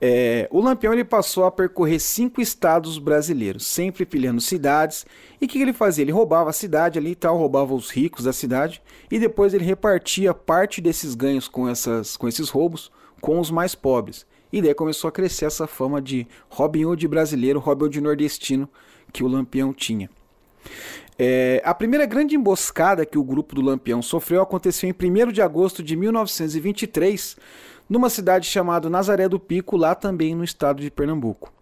[0.00, 5.06] É, o Lampião ele passou a percorrer cinco estados brasileiros, sempre pilhando cidades.
[5.40, 6.02] E o que ele fazia?
[6.04, 9.64] Ele roubava a cidade ali e tal, roubava os ricos da cidade e depois ele
[9.64, 14.26] repartia parte desses ganhos com, essas, com esses roubos com os mais pobres.
[14.52, 18.68] E daí começou a crescer essa fama de Robin Hood brasileiro, Robin Hood nordestino
[19.12, 20.10] que o Lampião tinha.
[21.18, 25.40] É, a primeira grande emboscada que o grupo do Lampião sofreu aconteceu em 1 de
[25.40, 27.36] agosto de 1923
[27.88, 31.52] numa cidade chamada Nazaré do Pico, lá também no estado de Pernambuco.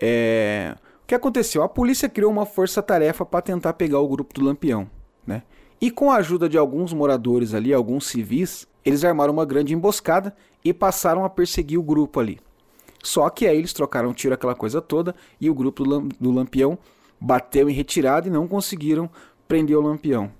[0.00, 0.76] É...
[1.02, 1.62] O que aconteceu?
[1.62, 4.88] A polícia criou uma força-tarefa para tentar pegar o grupo do Lampião,
[5.26, 5.42] né?
[5.80, 10.34] E com a ajuda de alguns moradores ali, alguns civis, eles armaram uma grande emboscada
[10.64, 12.40] e passaram a perseguir o grupo ali.
[13.02, 16.76] Só que aí eles trocaram tiro aquela coisa toda e o grupo do Lampião
[17.20, 19.08] bateu em retirada e não conseguiram
[19.46, 20.30] prender o Lampião.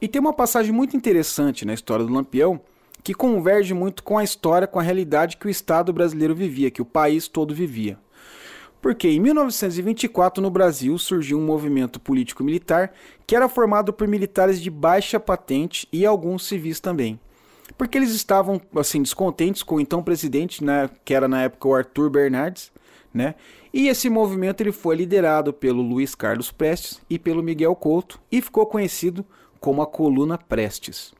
[0.00, 2.60] E tem uma passagem muito interessante na história do Lampião
[3.02, 6.82] que converge muito com a história, com a realidade que o Estado brasileiro vivia, que
[6.82, 7.98] o país todo vivia.
[8.80, 12.92] Porque em 1924 no Brasil surgiu um movimento político-militar
[13.26, 17.20] que era formado por militares de baixa patente e alguns civis também.
[17.76, 21.74] Porque eles estavam assim descontentes com o então presidente, né, que era na época o
[21.74, 22.72] Arthur Bernardes,
[23.12, 23.34] né?
[23.72, 28.40] E esse movimento ele foi liderado pelo Luiz Carlos Prestes e pelo Miguel Couto e
[28.40, 29.24] ficou conhecido
[29.60, 31.12] como a Coluna Prestes.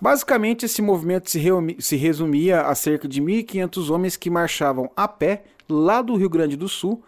[0.00, 1.40] Basicamente, esse movimento se,
[1.78, 6.56] se resumia a cerca de 1.500 homens que marchavam a pé lá do Rio Grande
[6.56, 7.02] do Sul.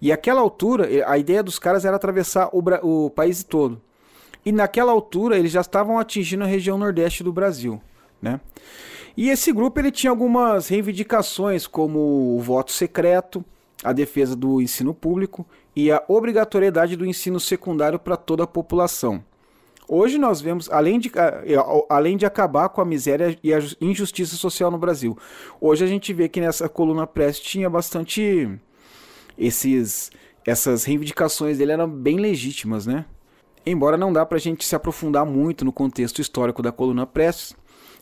[0.00, 3.80] E aquela altura, a ideia dos caras era atravessar o, o país todo.
[4.44, 7.80] E naquela altura, eles já estavam atingindo a região nordeste do Brasil.
[8.20, 8.40] Né?
[9.16, 13.44] E esse grupo ele tinha algumas reivindicações, como o voto secreto,
[13.84, 19.22] a defesa do ensino público e a obrigatoriedade do ensino secundário para toda a população.
[19.94, 21.12] Hoje nós vemos, além de,
[21.86, 25.18] além de acabar com a miséria e a injustiça social no Brasil,
[25.60, 28.58] hoje a gente vê que nessa coluna press tinha bastante
[29.36, 30.10] esses
[30.46, 33.04] essas reivindicações dele eram bem legítimas, né?
[33.66, 37.54] Embora não dá para a gente se aprofundar muito no contexto histórico da coluna press,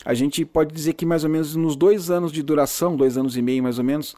[0.04, 3.36] a gente pode dizer que mais ou menos nos dois anos de duração, dois anos
[3.36, 4.14] e meio mais ou menos,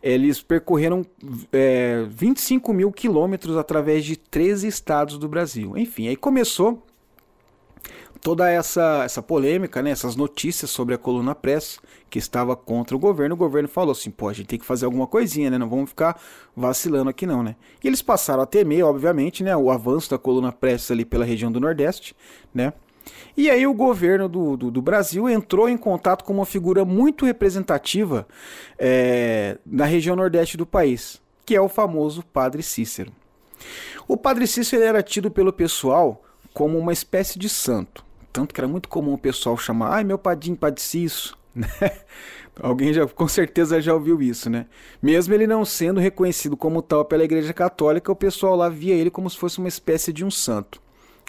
[0.00, 1.04] eles percorreram
[1.52, 5.76] é, 25 mil quilômetros através de 13 estados do Brasil.
[5.76, 6.86] Enfim, aí começou
[8.26, 11.78] toda essa, essa polêmica, né, essas notícias sobre a coluna press
[12.10, 14.84] que estava contra o governo, o governo falou assim, pô, a gente tem que fazer
[14.84, 16.20] alguma coisinha, né, não vamos ficar
[16.56, 17.54] vacilando aqui não, né.
[17.84, 21.52] E eles passaram a temer, obviamente, né, o avanço da coluna press ali pela região
[21.52, 22.16] do Nordeste,
[22.52, 22.72] né,
[23.36, 27.24] e aí o governo do, do, do, Brasil entrou em contato com uma figura muito
[27.24, 28.26] representativa
[28.76, 33.12] é, na região nordeste do país, que é o famoso Padre Cícero.
[34.08, 38.05] O Padre Cícero era tido pelo pessoal como uma espécie de santo.
[38.36, 41.66] Tanto que era muito comum o pessoal chamar, ai meu padinho, Padre Cício, né?
[42.60, 44.66] Alguém já com certeza já ouviu isso, né?
[45.02, 49.10] Mesmo ele não sendo reconhecido como tal pela Igreja Católica, o pessoal lá via ele
[49.10, 50.82] como se fosse uma espécie de um santo.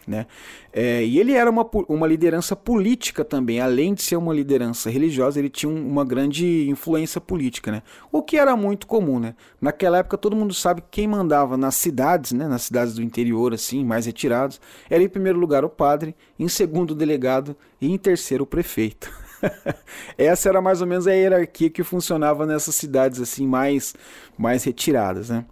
[0.08, 0.26] Né?
[0.72, 5.38] É, e ele era uma, uma liderança política também, além de ser uma liderança religiosa,
[5.38, 7.84] ele tinha um, uma grande influência política, né?
[8.10, 9.20] o que era muito comum.
[9.20, 9.36] Né?
[9.60, 12.48] Naquela época, todo mundo sabe que quem mandava nas cidades, né?
[12.48, 16.92] nas cidades do interior, assim, mais retirados, era em primeiro lugar o padre, em segundo
[16.92, 19.12] o delegado e em terceiro o prefeito.
[20.18, 23.94] Essa era mais ou menos a hierarquia que funcionava nessas cidades assim mais,
[24.38, 25.30] mais retiradas.
[25.30, 25.46] Né?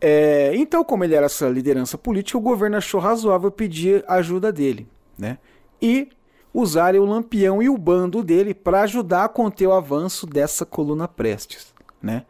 [0.00, 4.88] É, então, como ele era essa liderança política, o governo achou razoável pedir ajuda dele,
[5.18, 5.38] né?
[5.80, 6.08] E
[6.54, 11.06] usarem o Lampião e o bando dele para ajudar a conter o avanço dessa coluna
[11.06, 12.24] Prestes, né?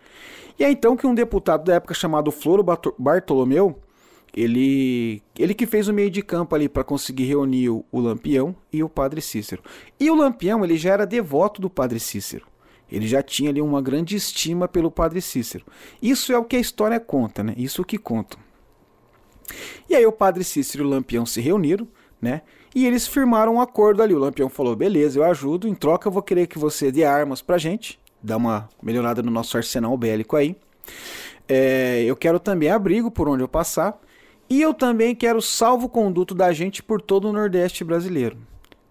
[0.59, 2.63] E é então que um deputado da época chamado Floro
[2.99, 3.79] Bartolomeu,
[4.37, 8.55] ele, ele que fez o meio de campo ali para conseguir reunir o, o Lampião
[8.73, 9.63] e o Padre Cícero.
[9.99, 12.50] E o Lampião, ele já era devoto do Padre Cícero.
[12.91, 15.65] Ele já tinha ali uma grande estima pelo padre Cícero.
[16.03, 17.55] Isso é o que a história conta, né?
[17.57, 18.37] Isso que conta.
[19.89, 21.87] E aí o padre Cícero e o Lampião se reuniram,
[22.21, 22.43] né?
[22.75, 24.15] E eles firmaram um acordo ali.
[24.15, 27.43] O Lampião falou: beleza, eu ajudo, em troca eu vou querer que você dê armas
[27.43, 30.57] pra gente, dá uma melhorada no nosso arsenal bélico aí.
[31.49, 34.01] É, eu quero também abrigo por onde eu passar.
[34.49, 38.37] E eu também quero salvo-conduto da gente por todo o Nordeste brasileiro.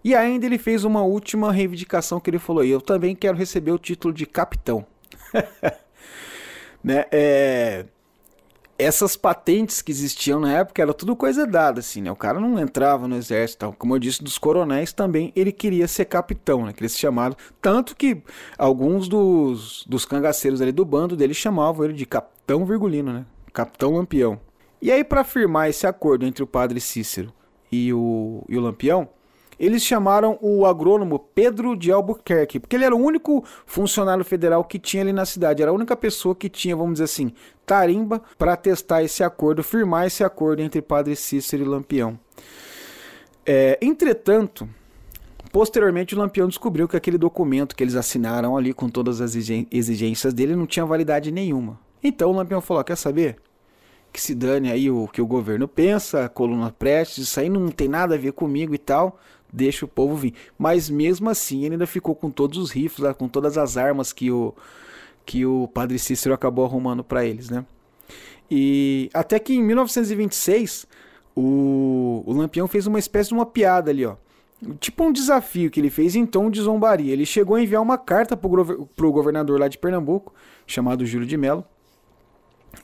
[0.02, 3.78] E ainda ele fez uma última reivindicação que ele falou: eu também quero receber o
[3.78, 4.86] título de capitão.
[6.82, 7.04] né?
[7.10, 7.84] É...
[8.78, 12.10] Essas patentes que existiam na época era tudo coisa dada, assim, né?
[12.10, 13.74] O cara não entrava no exército, tal.
[13.74, 16.72] como eu disse, dos coronéis também ele queria ser capitão, né?
[16.72, 18.22] Que eles chamaram, tanto que
[18.56, 23.26] alguns dos, dos cangaceiros ali do bando dele chamavam ele de capitão virgulino, né?
[23.52, 24.40] Capitão Lampião.
[24.80, 27.30] E aí para firmar esse acordo entre o padre Cícero
[27.70, 29.10] e o, e o Lampião,
[29.60, 34.78] eles chamaram o agrônomo Pedro de Albuquerque, porque ele era o único funcionário federal que
[34.78, 37.32] tinha ali na cidade, era a única pessoa que tinha, vamos dizer assim,
[37.66, 42.18] tarimba para testar esse acordo, firmar esse acordo entre Padre Cícero e Lampião.
[43.44, 44.66] É, entretanto,
[45.52, 50.32] posteriormente o Lampião descobriu que aquele documento que eles assinaram ali com todas as exigências
[50.32, 51.78] dele não tinha validade nenhuma.
[52.02, 53.36] Então o Lampião falou: quer saber?
[54.12, 57.88] que se dane aí o que o governo pensa, coluna Prestes, isso aí não tem
[57.88, 59.18] nada a ver comigo e tal,
[59.52, 60.34] deixa o povo vir.
[60.58, 64.30] Mas mesmo assim ele ainda ficou com todos os rifles, com todas as armas que
[64.30, 64.54] o,
[65.24, 67.64] que o padre Cícero acabou arrumando para eles, né?
[68.50, 70.86] E até que em 1926
[71.36, 74.16] o, o Lampião fez uma espécie de uma piada ali, ó.
[74.78, 77.12] Tipo um desafio que ele fez em tom de zombaria.
[77.12, 80.34] Ele chegou a enviar uma carta para o governador lá de Pernambuco,
[80.66, 81.64] chamado Júlio de Mello,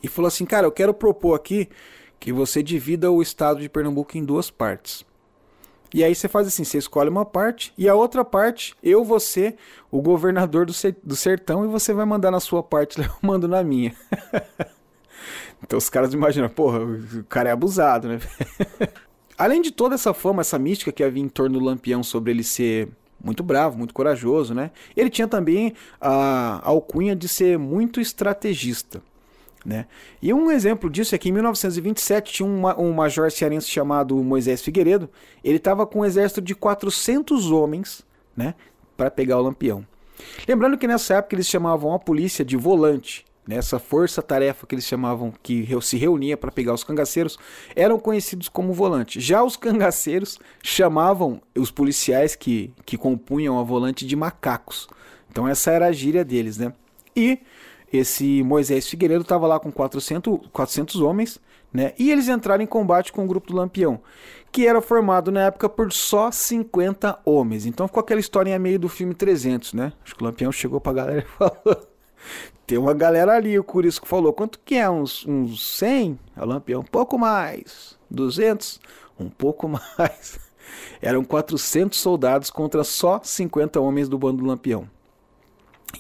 [0.03, 1.69] e falou assim: Cara, eu quero propor aqui
[2.19, 5.05] que você divida o estado de Pernambuco em duas partes.
[5.93, 9.57] E aí você faz assim: você escolhe uma parte e a outra parte, eu, você,
[9.91, 10.73] o governador do,
[11.17, 13.95] sertão, e você vai mandar na sua parte, eu mando na minha.
[15.63, 18.21] então os caras imaginam: porra, o cara é abusado, né?
[19.39, 22.43] Além de toda essa fama, essa mística que havia em torno do Lampião sobre ele
[22.43, 22.89] ser
[23.23, 24.71] muito bravo, muito corajoso, né?
[24.97, 29.03] Ele tinha também a alcunha de ser muito estrategista.
[29.67, 29.85] Né?
[30.23, 34.63] E um exemplo disso é que em 1927 tinha um, um major cearense chamado Moisés
[34.63, 35.11] Figueiredo.
[35.43, 38.55] Ele estava com um exército de 400 homens né,
[38.97, 39.85] para pegar o Lampião.
[40.47, 43.27] Lembrando que nessa época eles chamavam a polícia de volante.
[43.45, 47.37] Nessa força-tarefa que eles chamavam, que se reunia para pegar os cangaceiros,
[47.75, 49.21] eram conhecidos como volante.
[49.21, 54.89] Já os cangaceiros chamavam os policiais que, que compunham a volante de macacos.
[55.29, 56.73] Então essa era a gíria deles, né?
[57.17, 57.41] E
[57.93, 61.41] esse Moisés Figueiredo estava lá com 400, 400 homens,
[61.73, 61.93] né?
[61.99, 64.01] E eles entraram em combate com o grupo do Lampião,
[64.51, 67.67] que era formado na época por só 50 homens.
[67.67, 69.93] Então ficou aquela historinha meio do filme 300, né?
[70.05, 71.87] Acho que o Lampião chegou pra galera e falou:
[72.67, 74.91] tem uma galera ali, o Curisco falou, quanto que é?
[74.91, 76.19] Uns, uns 100?
[76.35, 77.97] A Lampião, um pouco mais.
[78.11, 78.81] 200?
[79.19, 80.41] Um pouco mais.
[81.01, 84.89] Eram 400 soldados contra só 50 homens do bando do Lampião.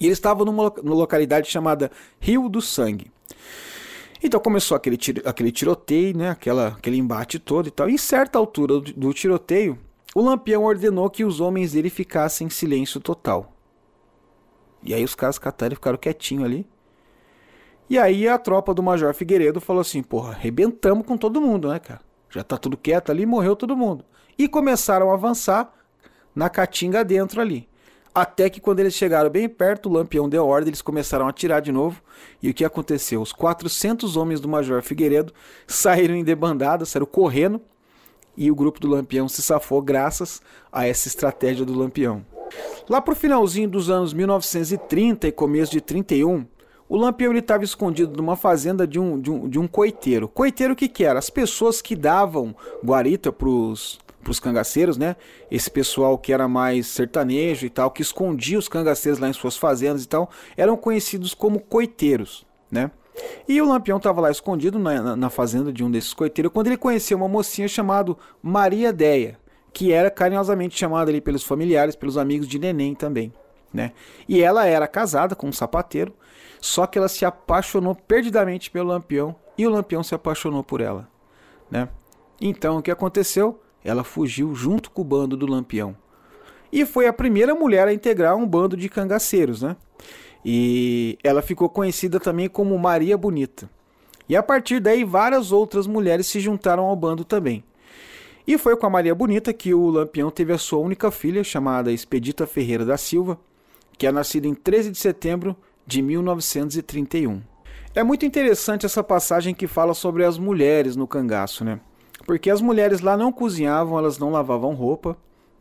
[0.00, 3.10] E eles estavam numa, numa localidade chamada Rio do Sangue.
[4.22, 6.30] Então começou aquele, tiro, aquele tiroteio, né?
[6.30, 7.88] Aquela, aquele embate todo e tal.
[7.88, 9.78] Em certa altura do, do tiroteio,
[10.14, 13.52] o Lampião ordenou que os homens dele ficassem em silêncio total.
[14.82, 16.66] E aí os caras cataram e ficaram quietinhos ali.
[17.88, 21.78] E aí a tropa do Major Figueiredo falou assim: porra, arrebentamos com todo mundo, né,
[21.78, 22.00] cara?
[22.30, 24.04] Já tá tudo quieto ali, morreu todo mundo.
[24.38, 25.72] E começaram a avançar
[26.34, 27.68] na caatinga dentro ali.
[28.16, 31.60] Até que quando eles chegaram bem perto, o Lampião deu ordem, eles começaram a atirar
[31.60, 32.00] de novo.
[32.42, 33.20] E o que aconteceu?
[33.20, 35.34] Os 400 homens do Major Figueiredo
[35.66, 37.60] saíram em debandada, saíram correndo.
[38.34, 40.40] E o grupo do Lampião se safou graças
[40.72, 42.24] a essa estratégia do Lampião.
[42.88, 46.46] Lá pro finalzinho dos anos 1930 e começo de 31,
[46.88, 50.26] o Lampião estava escondido numa fazenda de um, de um, de um coiteiro.
[50.26, 51.18] Coiteiro o que, que era?
[51.18, 53.98] As pessoas que davam guarita para os
[54.40, 55.16] cangaceiros, né?
[55.50, 59.56] Esse pessoal que era mais sertanejo e tal, que escondia os cangaceiros lá em suas
[59.56, 62.90] fazendas e tal, eram conhecidos como coiteiros, né?
[63.48, 66.76] E o Lampião estava lá escondido na, na, fazenda de um desses coiteiros quando ele
[66.76, 69.38] conheceu uma mocinha chamada Maria Deia,
[69.72, 73.32] que era carinhosamente chamada ali pelos familiares, pelos amigos de Neném também,
[73.72, 73.92] né?
[74.28, 76.14] E ela era casada com um sapateiro,
[76.60, 81.08] só que ela se apaixonou perdidamente pelo Lampião e o Lampião se apaixonou por ela,
[81.70, 81.88] né?
[82.40, 83.60] Então o que aconteceu?
[83.86, 85.96] Ela fugiu junto com o bando do Lampião.
[86.72, 89.76] E foi a primeira mulher a integrar um bando de cangaceiros, né?
[90.44, 93.70] E ela ficou conhecida também como Maria Bonita.
[94.28, 97.62] E a partir daí, várias outras mulheres se juntaram ao bando também.
[98.44, 101.92] E foi com a Maria Bonita que o Lampião teve a sua única filha, chamada
[101.92, 103.38] Expedita Ferreira da Silva,
[103.96, 107.40] que é nascida em 13 de setembro de 1931.
[107.94, 111.80] É muito interessante essa passagem que fala sobre as mulheres no cangaço, né?
[112.26, 115.16] Porque as mulheres lá não cozinhavam, elas não lavavam roupa,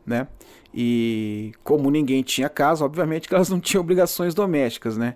[0.06, 0.28] né?
[0.74, 5.16] E como ninguém tinha casa, obviamente que elas não tinham obrigações domésticas, né?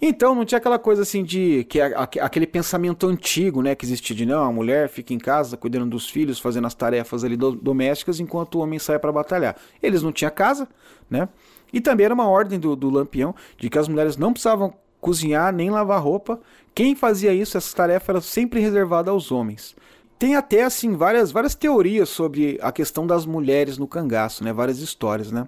[0.00, 4.26] Então não tinha aquela coisa assim de que aquele pensamento antigo, né, que existia de
[4.26, 8.18] não, a mulher fica em casa cuidando dos filhos, fazendo as tarefas ali do, domésticas
[8.18, 9.56] enquanto o homem sai para batalhar.
[9.82, 10.66] Eles não tinham casa,
[11.08, 11.28] né?
[11.72, 15.52] E também era uma ordem do, do Lampião de que as mulheres não precisavam cozinhar
[15.52, 16.40] nem lavar roupa.
[16.74, 19.76] Quem fazia isso, essa tarefa era sempre reservada aos homens.
[20.18, 24.52] Tem até assim várias, várias teorias sobre a questão das mulheres no cangaço, né?
[24.52, 25.46] Várias histórias, né?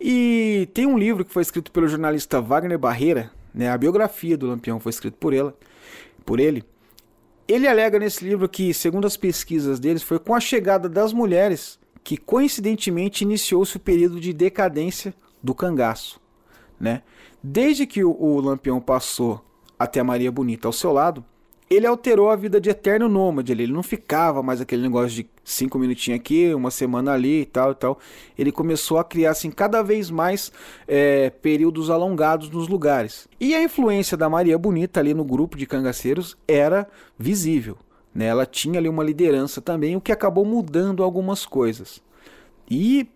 [0.00, 3.70] E tem um livro que foi escrito pelo jornalista Wagner Barreira, né?
[3.70, 5.52] A biografia do Lampião foi escrita por ele,
[6.24, 6.64] por ele.
[7.46, 11.78] Ele alega nesse livro que, segundo as pesquisas deles, foi com a chegada das mulheres
[12.02, 16.20] que coincidentemente iniciou-se o período de decadência do cangaço,
[16.78, 17.02] né?
[17.42, 19.44] Desde que o, o Lampião passou
[19.78, 21.24] até a Maria Bonita ao seu lado,
[21.70, 23.62] ele alterou a vida de eterno nômade ali.
[23.62, 27.70] Ele não ficava mais aquele negócio de cinco minutinhos aqui, uma semana ali e tal
[27.70, 27.98] e tal.
[28.36, 30.50] Ele começou a criar assim cada vez mais
[30.88, 33.28] é, períodos alongados nos lugares.
[33.38, 37.78] E a influência da Maria Bonita ali no grupo de cangaceiros era visível.
[38.12, 38.26] Né?
[38.26, 42.02] Ela tinha ali uma liderança também, o que acabou mudando algumas coisas.
[42.68, 43.08] E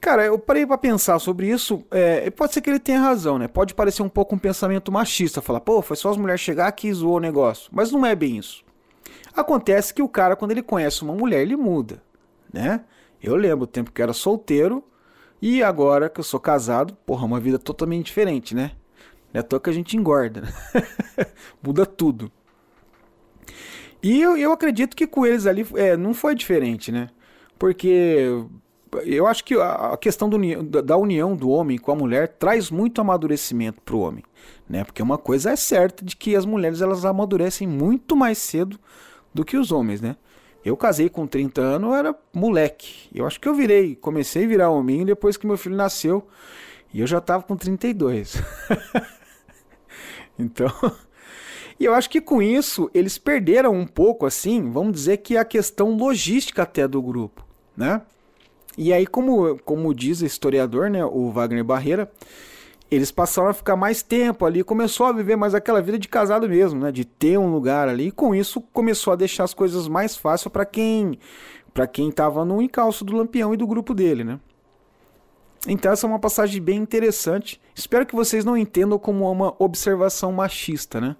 [0.00, 1.84] Cara, eu parei para pensar sobre isso.
[1.90, 3.48] É, pode ser que ele tenha razão, né?
[3.48, 6.88] Pode parecer um pouco um pensamento machista, falar, pô, foi só as mulheres chegar aqui
[6.88, 7.70] e zoou o negócio.
[7.72, 8.64] Mas não é bem isso.
[9.34, 12.02] Acontece que o cara, quando ele conhece uma mulher, ele muda,
[12.52, 12.82] né?
[13.22, 14.84] Eu lembro o tempo que eu era solteiro
[15.40, 18.72] e agora que eu sou casado, porra, uma vida totalmente diferente, né?
[19.32, 20.52] Não é à toa que a gente engorda, né?
[21.62, 22.30] Muda tudo.
[24.02, 27.08] E eu, eu acredito que com eles ali é, não foi diferente, né?
[27.58, 28.44] Porque
[29.04, 30.28] eu acho que a questão
[30.84, 34.22] da união do homem com a mulher traz muito amadurecimento para o homem,
[34.68, 34.84] né?
[34.84, 38.78] Porque uma coisa é certa de que as mulheres elas amadurecem muito mais cedo
[39.32, 40.16] do que os homens, né?
[40.64, 43.08] Eu casei com 30 anos, eu era moleque.
[43.14, 46.26] Eu acho que eu virei, comecei a virar homem depois que meu filho nasceu
[46.92, 48.36] e eu já estava com 32.
[50.38, 50.70] então,
[51.80, 55.44] e eu acho que com isso eles perderam um pouco assim, vamos dizer que a
[55.44, 57.44] questão logística até do grupo,
[57.76, 58.02] né?
[58.76, 62.10] E aí, como, como diz o historiador, né, o Wagner Barreira,
[62.90, 66.48] eles passaram a ficar mais tempo ali, começou a viver mais aquela vida de casado
[66.48, 69.88] mesmo, né, de ter um lugar ali, e com isso começou a deixar as coisas
[69.88, 71.18] mais fáceis para quem
[71.72, 74.38] para quem estava no encalço do Lampião e do grupo dele, né?
[75.66, 77.58] Então essa é uma passagem bem interessante.
[77.74, 81.16] Espero que vocês não entendam como uma observação machista, né?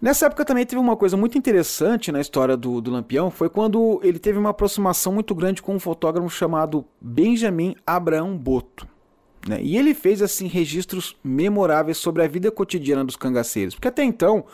[0.00, 3.98] Nessa época também teve uma coisa muito interessante na história do, do Lampião, foi quando
[4.02, 8.86] ele teve uma aproximação muito grande com um fotógrafo chamado Benjamin Abraão Boto.
[9.48, 9.60] Né?
[9.62, 14.44] E ele fez assim registros memoráveis sobre a vida cotidiana dos cangaceiros, porque até então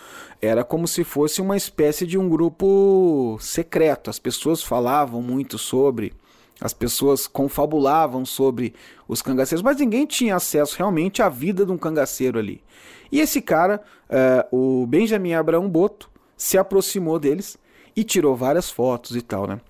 [0.41, 4.11] era como se fosse uma espécie de um grupo secreto.
[4.11, 6.13] As pessoas falavam muito sobre,
[6.63, 8.73] as pessoas confabulavam sobre
[9.09, 12.63] os cangaceiros, mas ninguém tinha acesso realmente à vida de um cangaceiro ali.
[13.11, 17.59] E esse cara, uh, o Benjamin Abraão Boto, se aproximou deles
[17.95, 19.61] e tirou várias fotos e tal, né?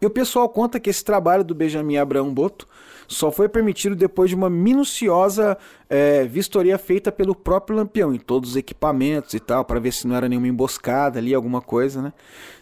[0.00, 2.68] E o pessoal conta que esse trabalho do Benjamin Abraão Boto
[3.08, 8.50] só foi permitido depois de uma minuciosa é, vistoria feita pelo próprio Lampião, em todos
[8.50, 12.12] os equipamentos e tal, para ver se não era nenhuma emboscada ali, alguma coisa, né?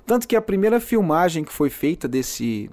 [0.06, 2.70] Tanto que a primeira filmagem que foi feita desse,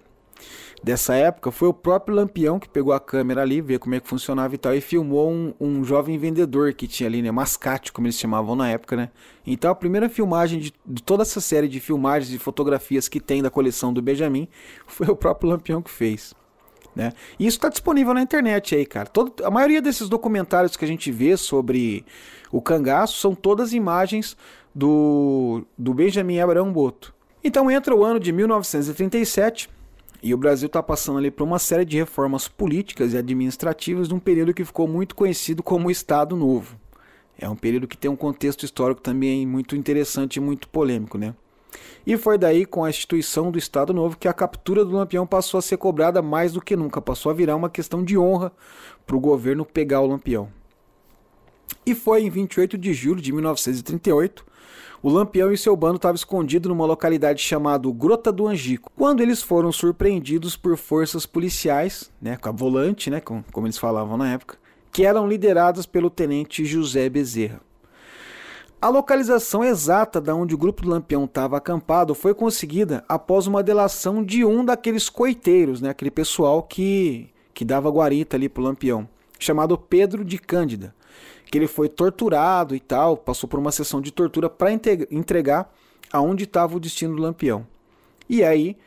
[0.84, 4.08] dessa época foi o próprio Lampião que pegou a câmera ali, ver como é que
[4.08, 7.32] funcionava e tal, e filmou um, um jovem vendedor que tinha ali, né?
[7.32, 9.10] Mascate, como eles chamavam na época, né?
[9.46, 13.42] Então a primeira filmagem de, de toda essa série de filmagens e fotografias que tem
[13.42, 14.48] da coleção do Benjamin
[14.86, 16.34] foi o próprio Lampião que fez.
[16.96, 17.14] Né?
[17.38, 19.08] E isso está disponível na internet aí, cara.
[19.08, 22.04] Todo, a maioria desses documentários que a gente vê sobre
[22.52, 24.36] o cangaço são todas imagens
[24.74, 27.14] do, do Benjamin Abraão Boto.
[27.44, 29.70] Então entra o ano de 1937
[30.22, 34.20] e o Brasil está passando ali por uma série de reformas políticas e administrativas num
[34.20, 36.80] período que ficou muito conhecido como Estado Novo.
[37.38, 41.36] É um período que tem um contexto histórico também muito interessante e muito polêmico, né?
[42.06, 45.58] E foi daí, com a instituição do Estado Novo, que a captura do Lampião passou
[45.58, 48.52] a ser cobrada mais do que nunca, passou a virar uma questão de honra
[49.06, 50.50] para o governo pegar o Lampião.
[51.86, 54.46] E foi em 28 de julho de 1938
[55.02, 59.42] o Lampião e seu bando estavam escondidos numa localidade chamada Grota do Angico, quando eles
[59.42, 64.34] foram surpreendidos por forças policiais, né, com a volante, né, como, como eles falavam na
[64.34, 64.58] época,
[64.92, 67.62] que eram lideradas pelo tenente José Bezerra.
[68.82, 73.64] A localização exata da onde o grupo do Lampião estava acampado foi conseguida após uma
[73.64, 79.08] delação de um daqueles coiteiros, né, aquele pessoal que, que dava guarita ali pro Lampião,
[79.40, 80.96] chamado Pedro de Cândida
[81.46, 85.74] que ele foi torturado e tal, passou por uma sessão de tortura para entregar
[86.12, 87.66] aonde estava o destino do Lampião.
[88.30, 88.78] E aí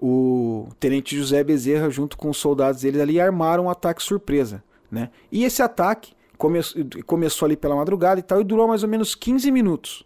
[0.00, 4.62] o tenente José Bezerra, junto com os soldados dele ali, armaram um ataque surpresa.
[4.90, 5.10] Né?
[5.30, 6.60] E esse ataque come
[7.04, 10.04] começou ali pela madrugada e tal, e durou mais ou menos 15 minutos.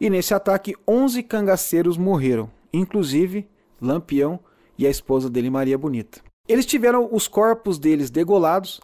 [0.00, 3.48] E nesse ataque, 11 cangaceiros morreram, inclusive
[3.80, 4.38] Lampião
[4.78, 6.20] e a esposa dele, Maria Bonita.
[6.48, 8.80] Eles tiveram os corpos deles degolados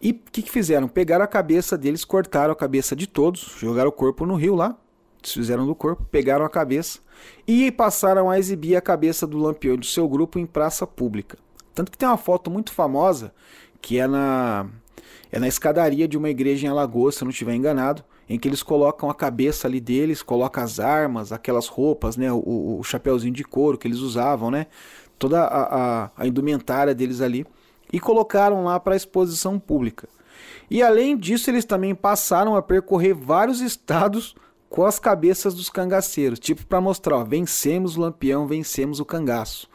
[0.00, 0.86] e o que, que, fizeram?
[0.88, 4.76] Pegaram a cabeça deles, cortaram a cabeça de todos, jogaram o corpo no rio lá,
[5.22, 6.98] desfizeram do corpo, pegaram a cabeça
[7.46, 11.38] e passaram a exibir a cabeça do Lampião e do seu grupo em praça pública.
[11.74, 13.32] Tanto que tem uma foto muito famosa
[13.80, 14.66] que é na,
[15.30, 18.48] é na escadaria de uma igreja em Alagoas, se eu não estiver enganado, em que
[18.48, 23.34] eles colocam a cabeça ali deles, colocam as armas, aquelas roupas, né, o, o chapéuzinho
[23.34, 24.66] de couro que eles usavam, né,
[25.18, 27.46] toda a, a, a indumentária deles ali
[27.92, 30.08] e colocaram lá para exposição pública.
[30.70, 34.34] E além disso, eles também passaram a percorrer vários estados
[34.68, 39.68] com as cabeças dos cangaceiros, tipo para mostrar, ó, vencemos o Lampião, vencemos o cangaço.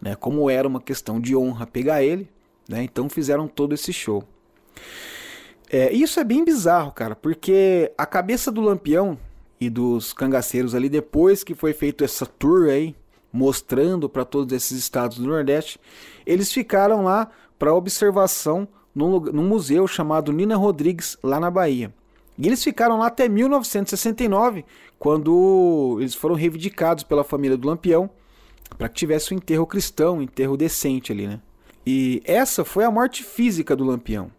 [0.00, 0.16] Né?
[0.16, 2.28] Como era uma questão de honra pegar ele,
[2.68, 2.82] né?
[2.82, 4.24] então fizeram todo esse show.
[5.70, 9.16] É, isso é bem bizarro, cara, porque a cabeça do Lampião
[9.60, 12.94] e dos cangaceiros ali, depois que foi feito essa tour aí,
[13.34, 15.80] mostrando para todos esses estados do Nordeste,
[16.24, 17.28] eles ficaram lá
[17.58, 21.92] para observação num, num museu chamado Nina Rodrigues, lá na Bahia.
[22.38, 24.64] E eles ficaram lá até 1969,
[25.00, 28.08] quando eles foram reivindicados pela família do Lampião
[28.78, 31.40] para que tivesse um enterro cristão, um enterro decente ali, né?
[31.84, 34.30] E essa foi a morte física do Lampião.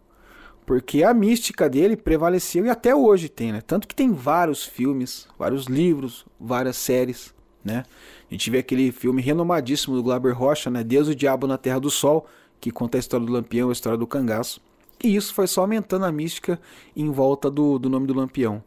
[0.65, 3.61] Porque a mística dele prevaleceu e até hoje tem, né?
[3.61, 7.33] Tanto que tem vários filmes, vários livros, várias séries,
[7.63, 7.83] né?
[8.30, 10.84] A gente vê aquele filme renomadíssimo do Glaber Rocha, né?
[10.84, 12.26] Deus e o Diabo na Terra do Sol,
[12.59, 14.59] que conta a história do Lampião, a história do cangaço.
[15.03, 16.59] E isso foi só aumentando a mística
[16.95, 18.63] em volta do, do nome do Lampião.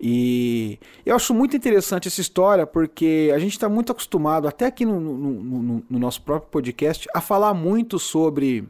[0.00, 4.84] E eu acho muito interessante essa história porque a gente está muito acostumado, até aqui
[4.84, 8.68] no, no, no, no, nosso próprio podcast, a falar muito sobre,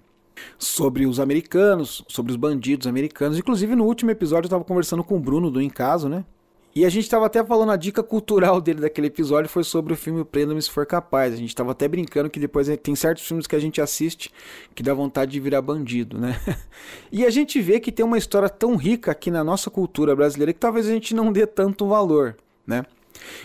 [0.58, 3.38] sobre os americanos, sobre os bandidos americanos.
[3.38, 6.24] Inclusive, no último episódio, eu estava conversando com o Bruno do Em Caso, né?
[6.76, 9.96] E a gente estava até falando, a dica cultural dele daquele episódio foi sobre o
[9.96, 11.32] filme Prenda-me Se For Capaz.
[11.32, 14.30] A gente estava até brincando que depois tem certos filmes que a gente assiste
[14.74, 16.38] que dá vontade de virar bandido, né?
[17.10, 20.52] e a gente vê que tem uma história tão rica aqui na nossa cultura brasileira
[20.52, 22.84] que talvez a gente não dê tanto valor, né?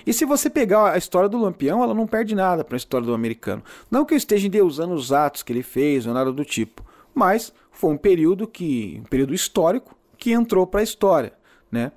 [0.06, 3.08] E se você pegar a história do Lampião, ela não perde nada para a história
[3.08, 3.64] do americano.
[3.90, 7.54] Não que eu esteja endeusando os atos que ele fez ou nada do tipo, mas
[7.72, 11.32] foi um período que, um período histórico que entrou para a história,
[11.72, 11.94] né?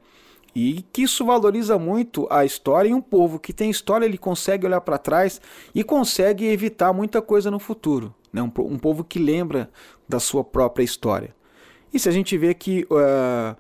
[0.55, 4.66] E que isso valoriza muito a história e um povo que tem história, ele consegue
[4.66, 5.40] olhar para trás
[5.74, 8.14] e consegue evitar muita coisa no futuro.
[8.32, 8.40] Né?
[8.40, 9.68] Um, um, povo que lembra
[10.09, 11.34] da sua própria história.
[11.92, 13.57] E se a gente vê que uh,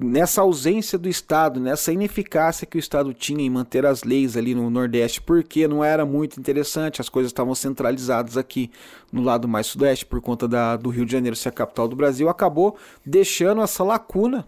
[0.00, 4.54] nessa ausência do Estado, nessa ineficácia que o Estado tinha em manter as leis ali
[4.54, 8.70] no Nordeste, porque não era muito interessante, as coisas estavam centralizadas aqui
[9.10, 11.96] no lado mais sudeste, por conta da, do Rio de Janeiro ser a capital do
[11.96, 14.46] Brasil, acabou deixando essa lacuna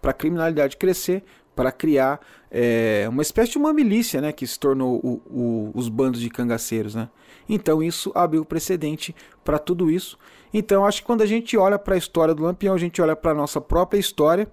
[0.00, 1.22] para a criminalidade crescer,
[1.58, 2.20] para criar
[2.52, 6.30] é, uma espécie de uma milícia, né, que se tornou o, o, os bandos de
[6.30, 7.08] cangaceiros, né?
[7.48, 9.12] Então isso abriu precedente
[9.44, 10.16] para tudo isso.
[10.54, 13.16] Então acho que quando a gente olha para a história do Lampião, a gente olha
[13.16, 14.48] para a nossa própria história,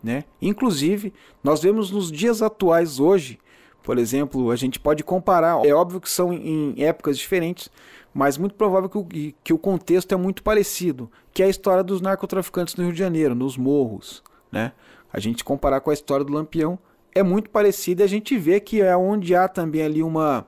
[0.00, 0.22] né?
[0.40, 1.12] Inclusive
[1.42, 3.40] nós vemos nos dias atuais hoje,
[3.82, 5.66] por exemplo, a gente pode comparar.
[5.66, 7.68] É óbvio que são em épocas diferentes,
[8.14, 11.82] mas muito provável que o, que o contexto é muito parecido, que é a história
[11.82, 14.22] dos narcotraficantes no Rio de Janeiro, nos morros
[14.56, 14.72] né?
[15.12, 16.78] A gente comparar com a história do Lampião
[17.14, 20.46] é muito parecida a gente vê que é onde há também ali uma,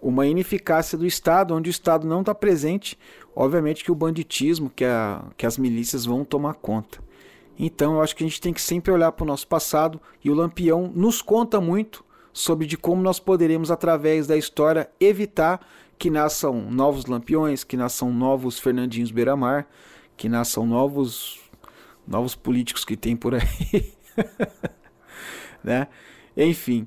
[0.00, 2.98] uma ineficácia do Estado, onde o Estado não está presente,
[3.34, 6.98] obviamente que o banditismo, que, a, que as milícias vão tomar conta.
[7.58, 10.30] Então eu acho que a gente tem que sempre olhar para o nosso passado e
[10.30, 15.66] o Lampião nos conta muito sobre de como nós poderemos, através da história, evitar
[15.98, 19.66] que nasçam novos lampiões, que nasçam novos Fernandinhos Beiramar,
[20.16, 21.45] que nasçam novos
[22.06, 23.92] novos políticos que tem por aí.
[25.62, 25.88] né?
[26.36, 26.86] Enfim.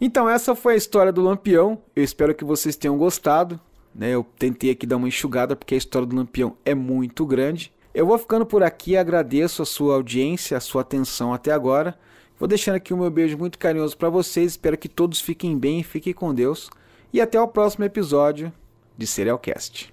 [0.00, 1.80] Então, essa foi a história do Lampião.
[1.94, 3.60] Eu espero que vocês tenham gostado.
[3.94, 4.10] Né?
[4.10, 7.72] Eu tentei aqui dar uma enxugada porque a história do Lampião é muito grande.
[7.94, 11.98] Eu vou ficando por aqui, agradeço a sua audiência, a sua atenção até agora.
[12.38, 14.52] Vou deixando aqui o meu beijo muito carinhoso para vocês.
[14.52, 16.70] Espero que todos fiquem bem, fiquem com Deus.
[17.12, 18.52] E até o próximo episódio
[18.96, 19.92] de Serialcast.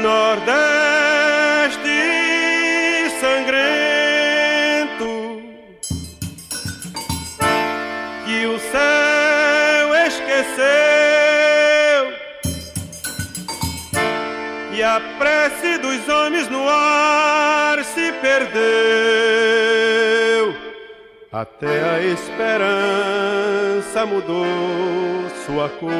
[0.00, 1.09] Nordeste
[14.80, 18.56] e a prece dos homens no ar se perdeu.
[21.30, 23.26] Até a esperança
[24.06, 24.46] mudou
[25.44, 25.90] sua cor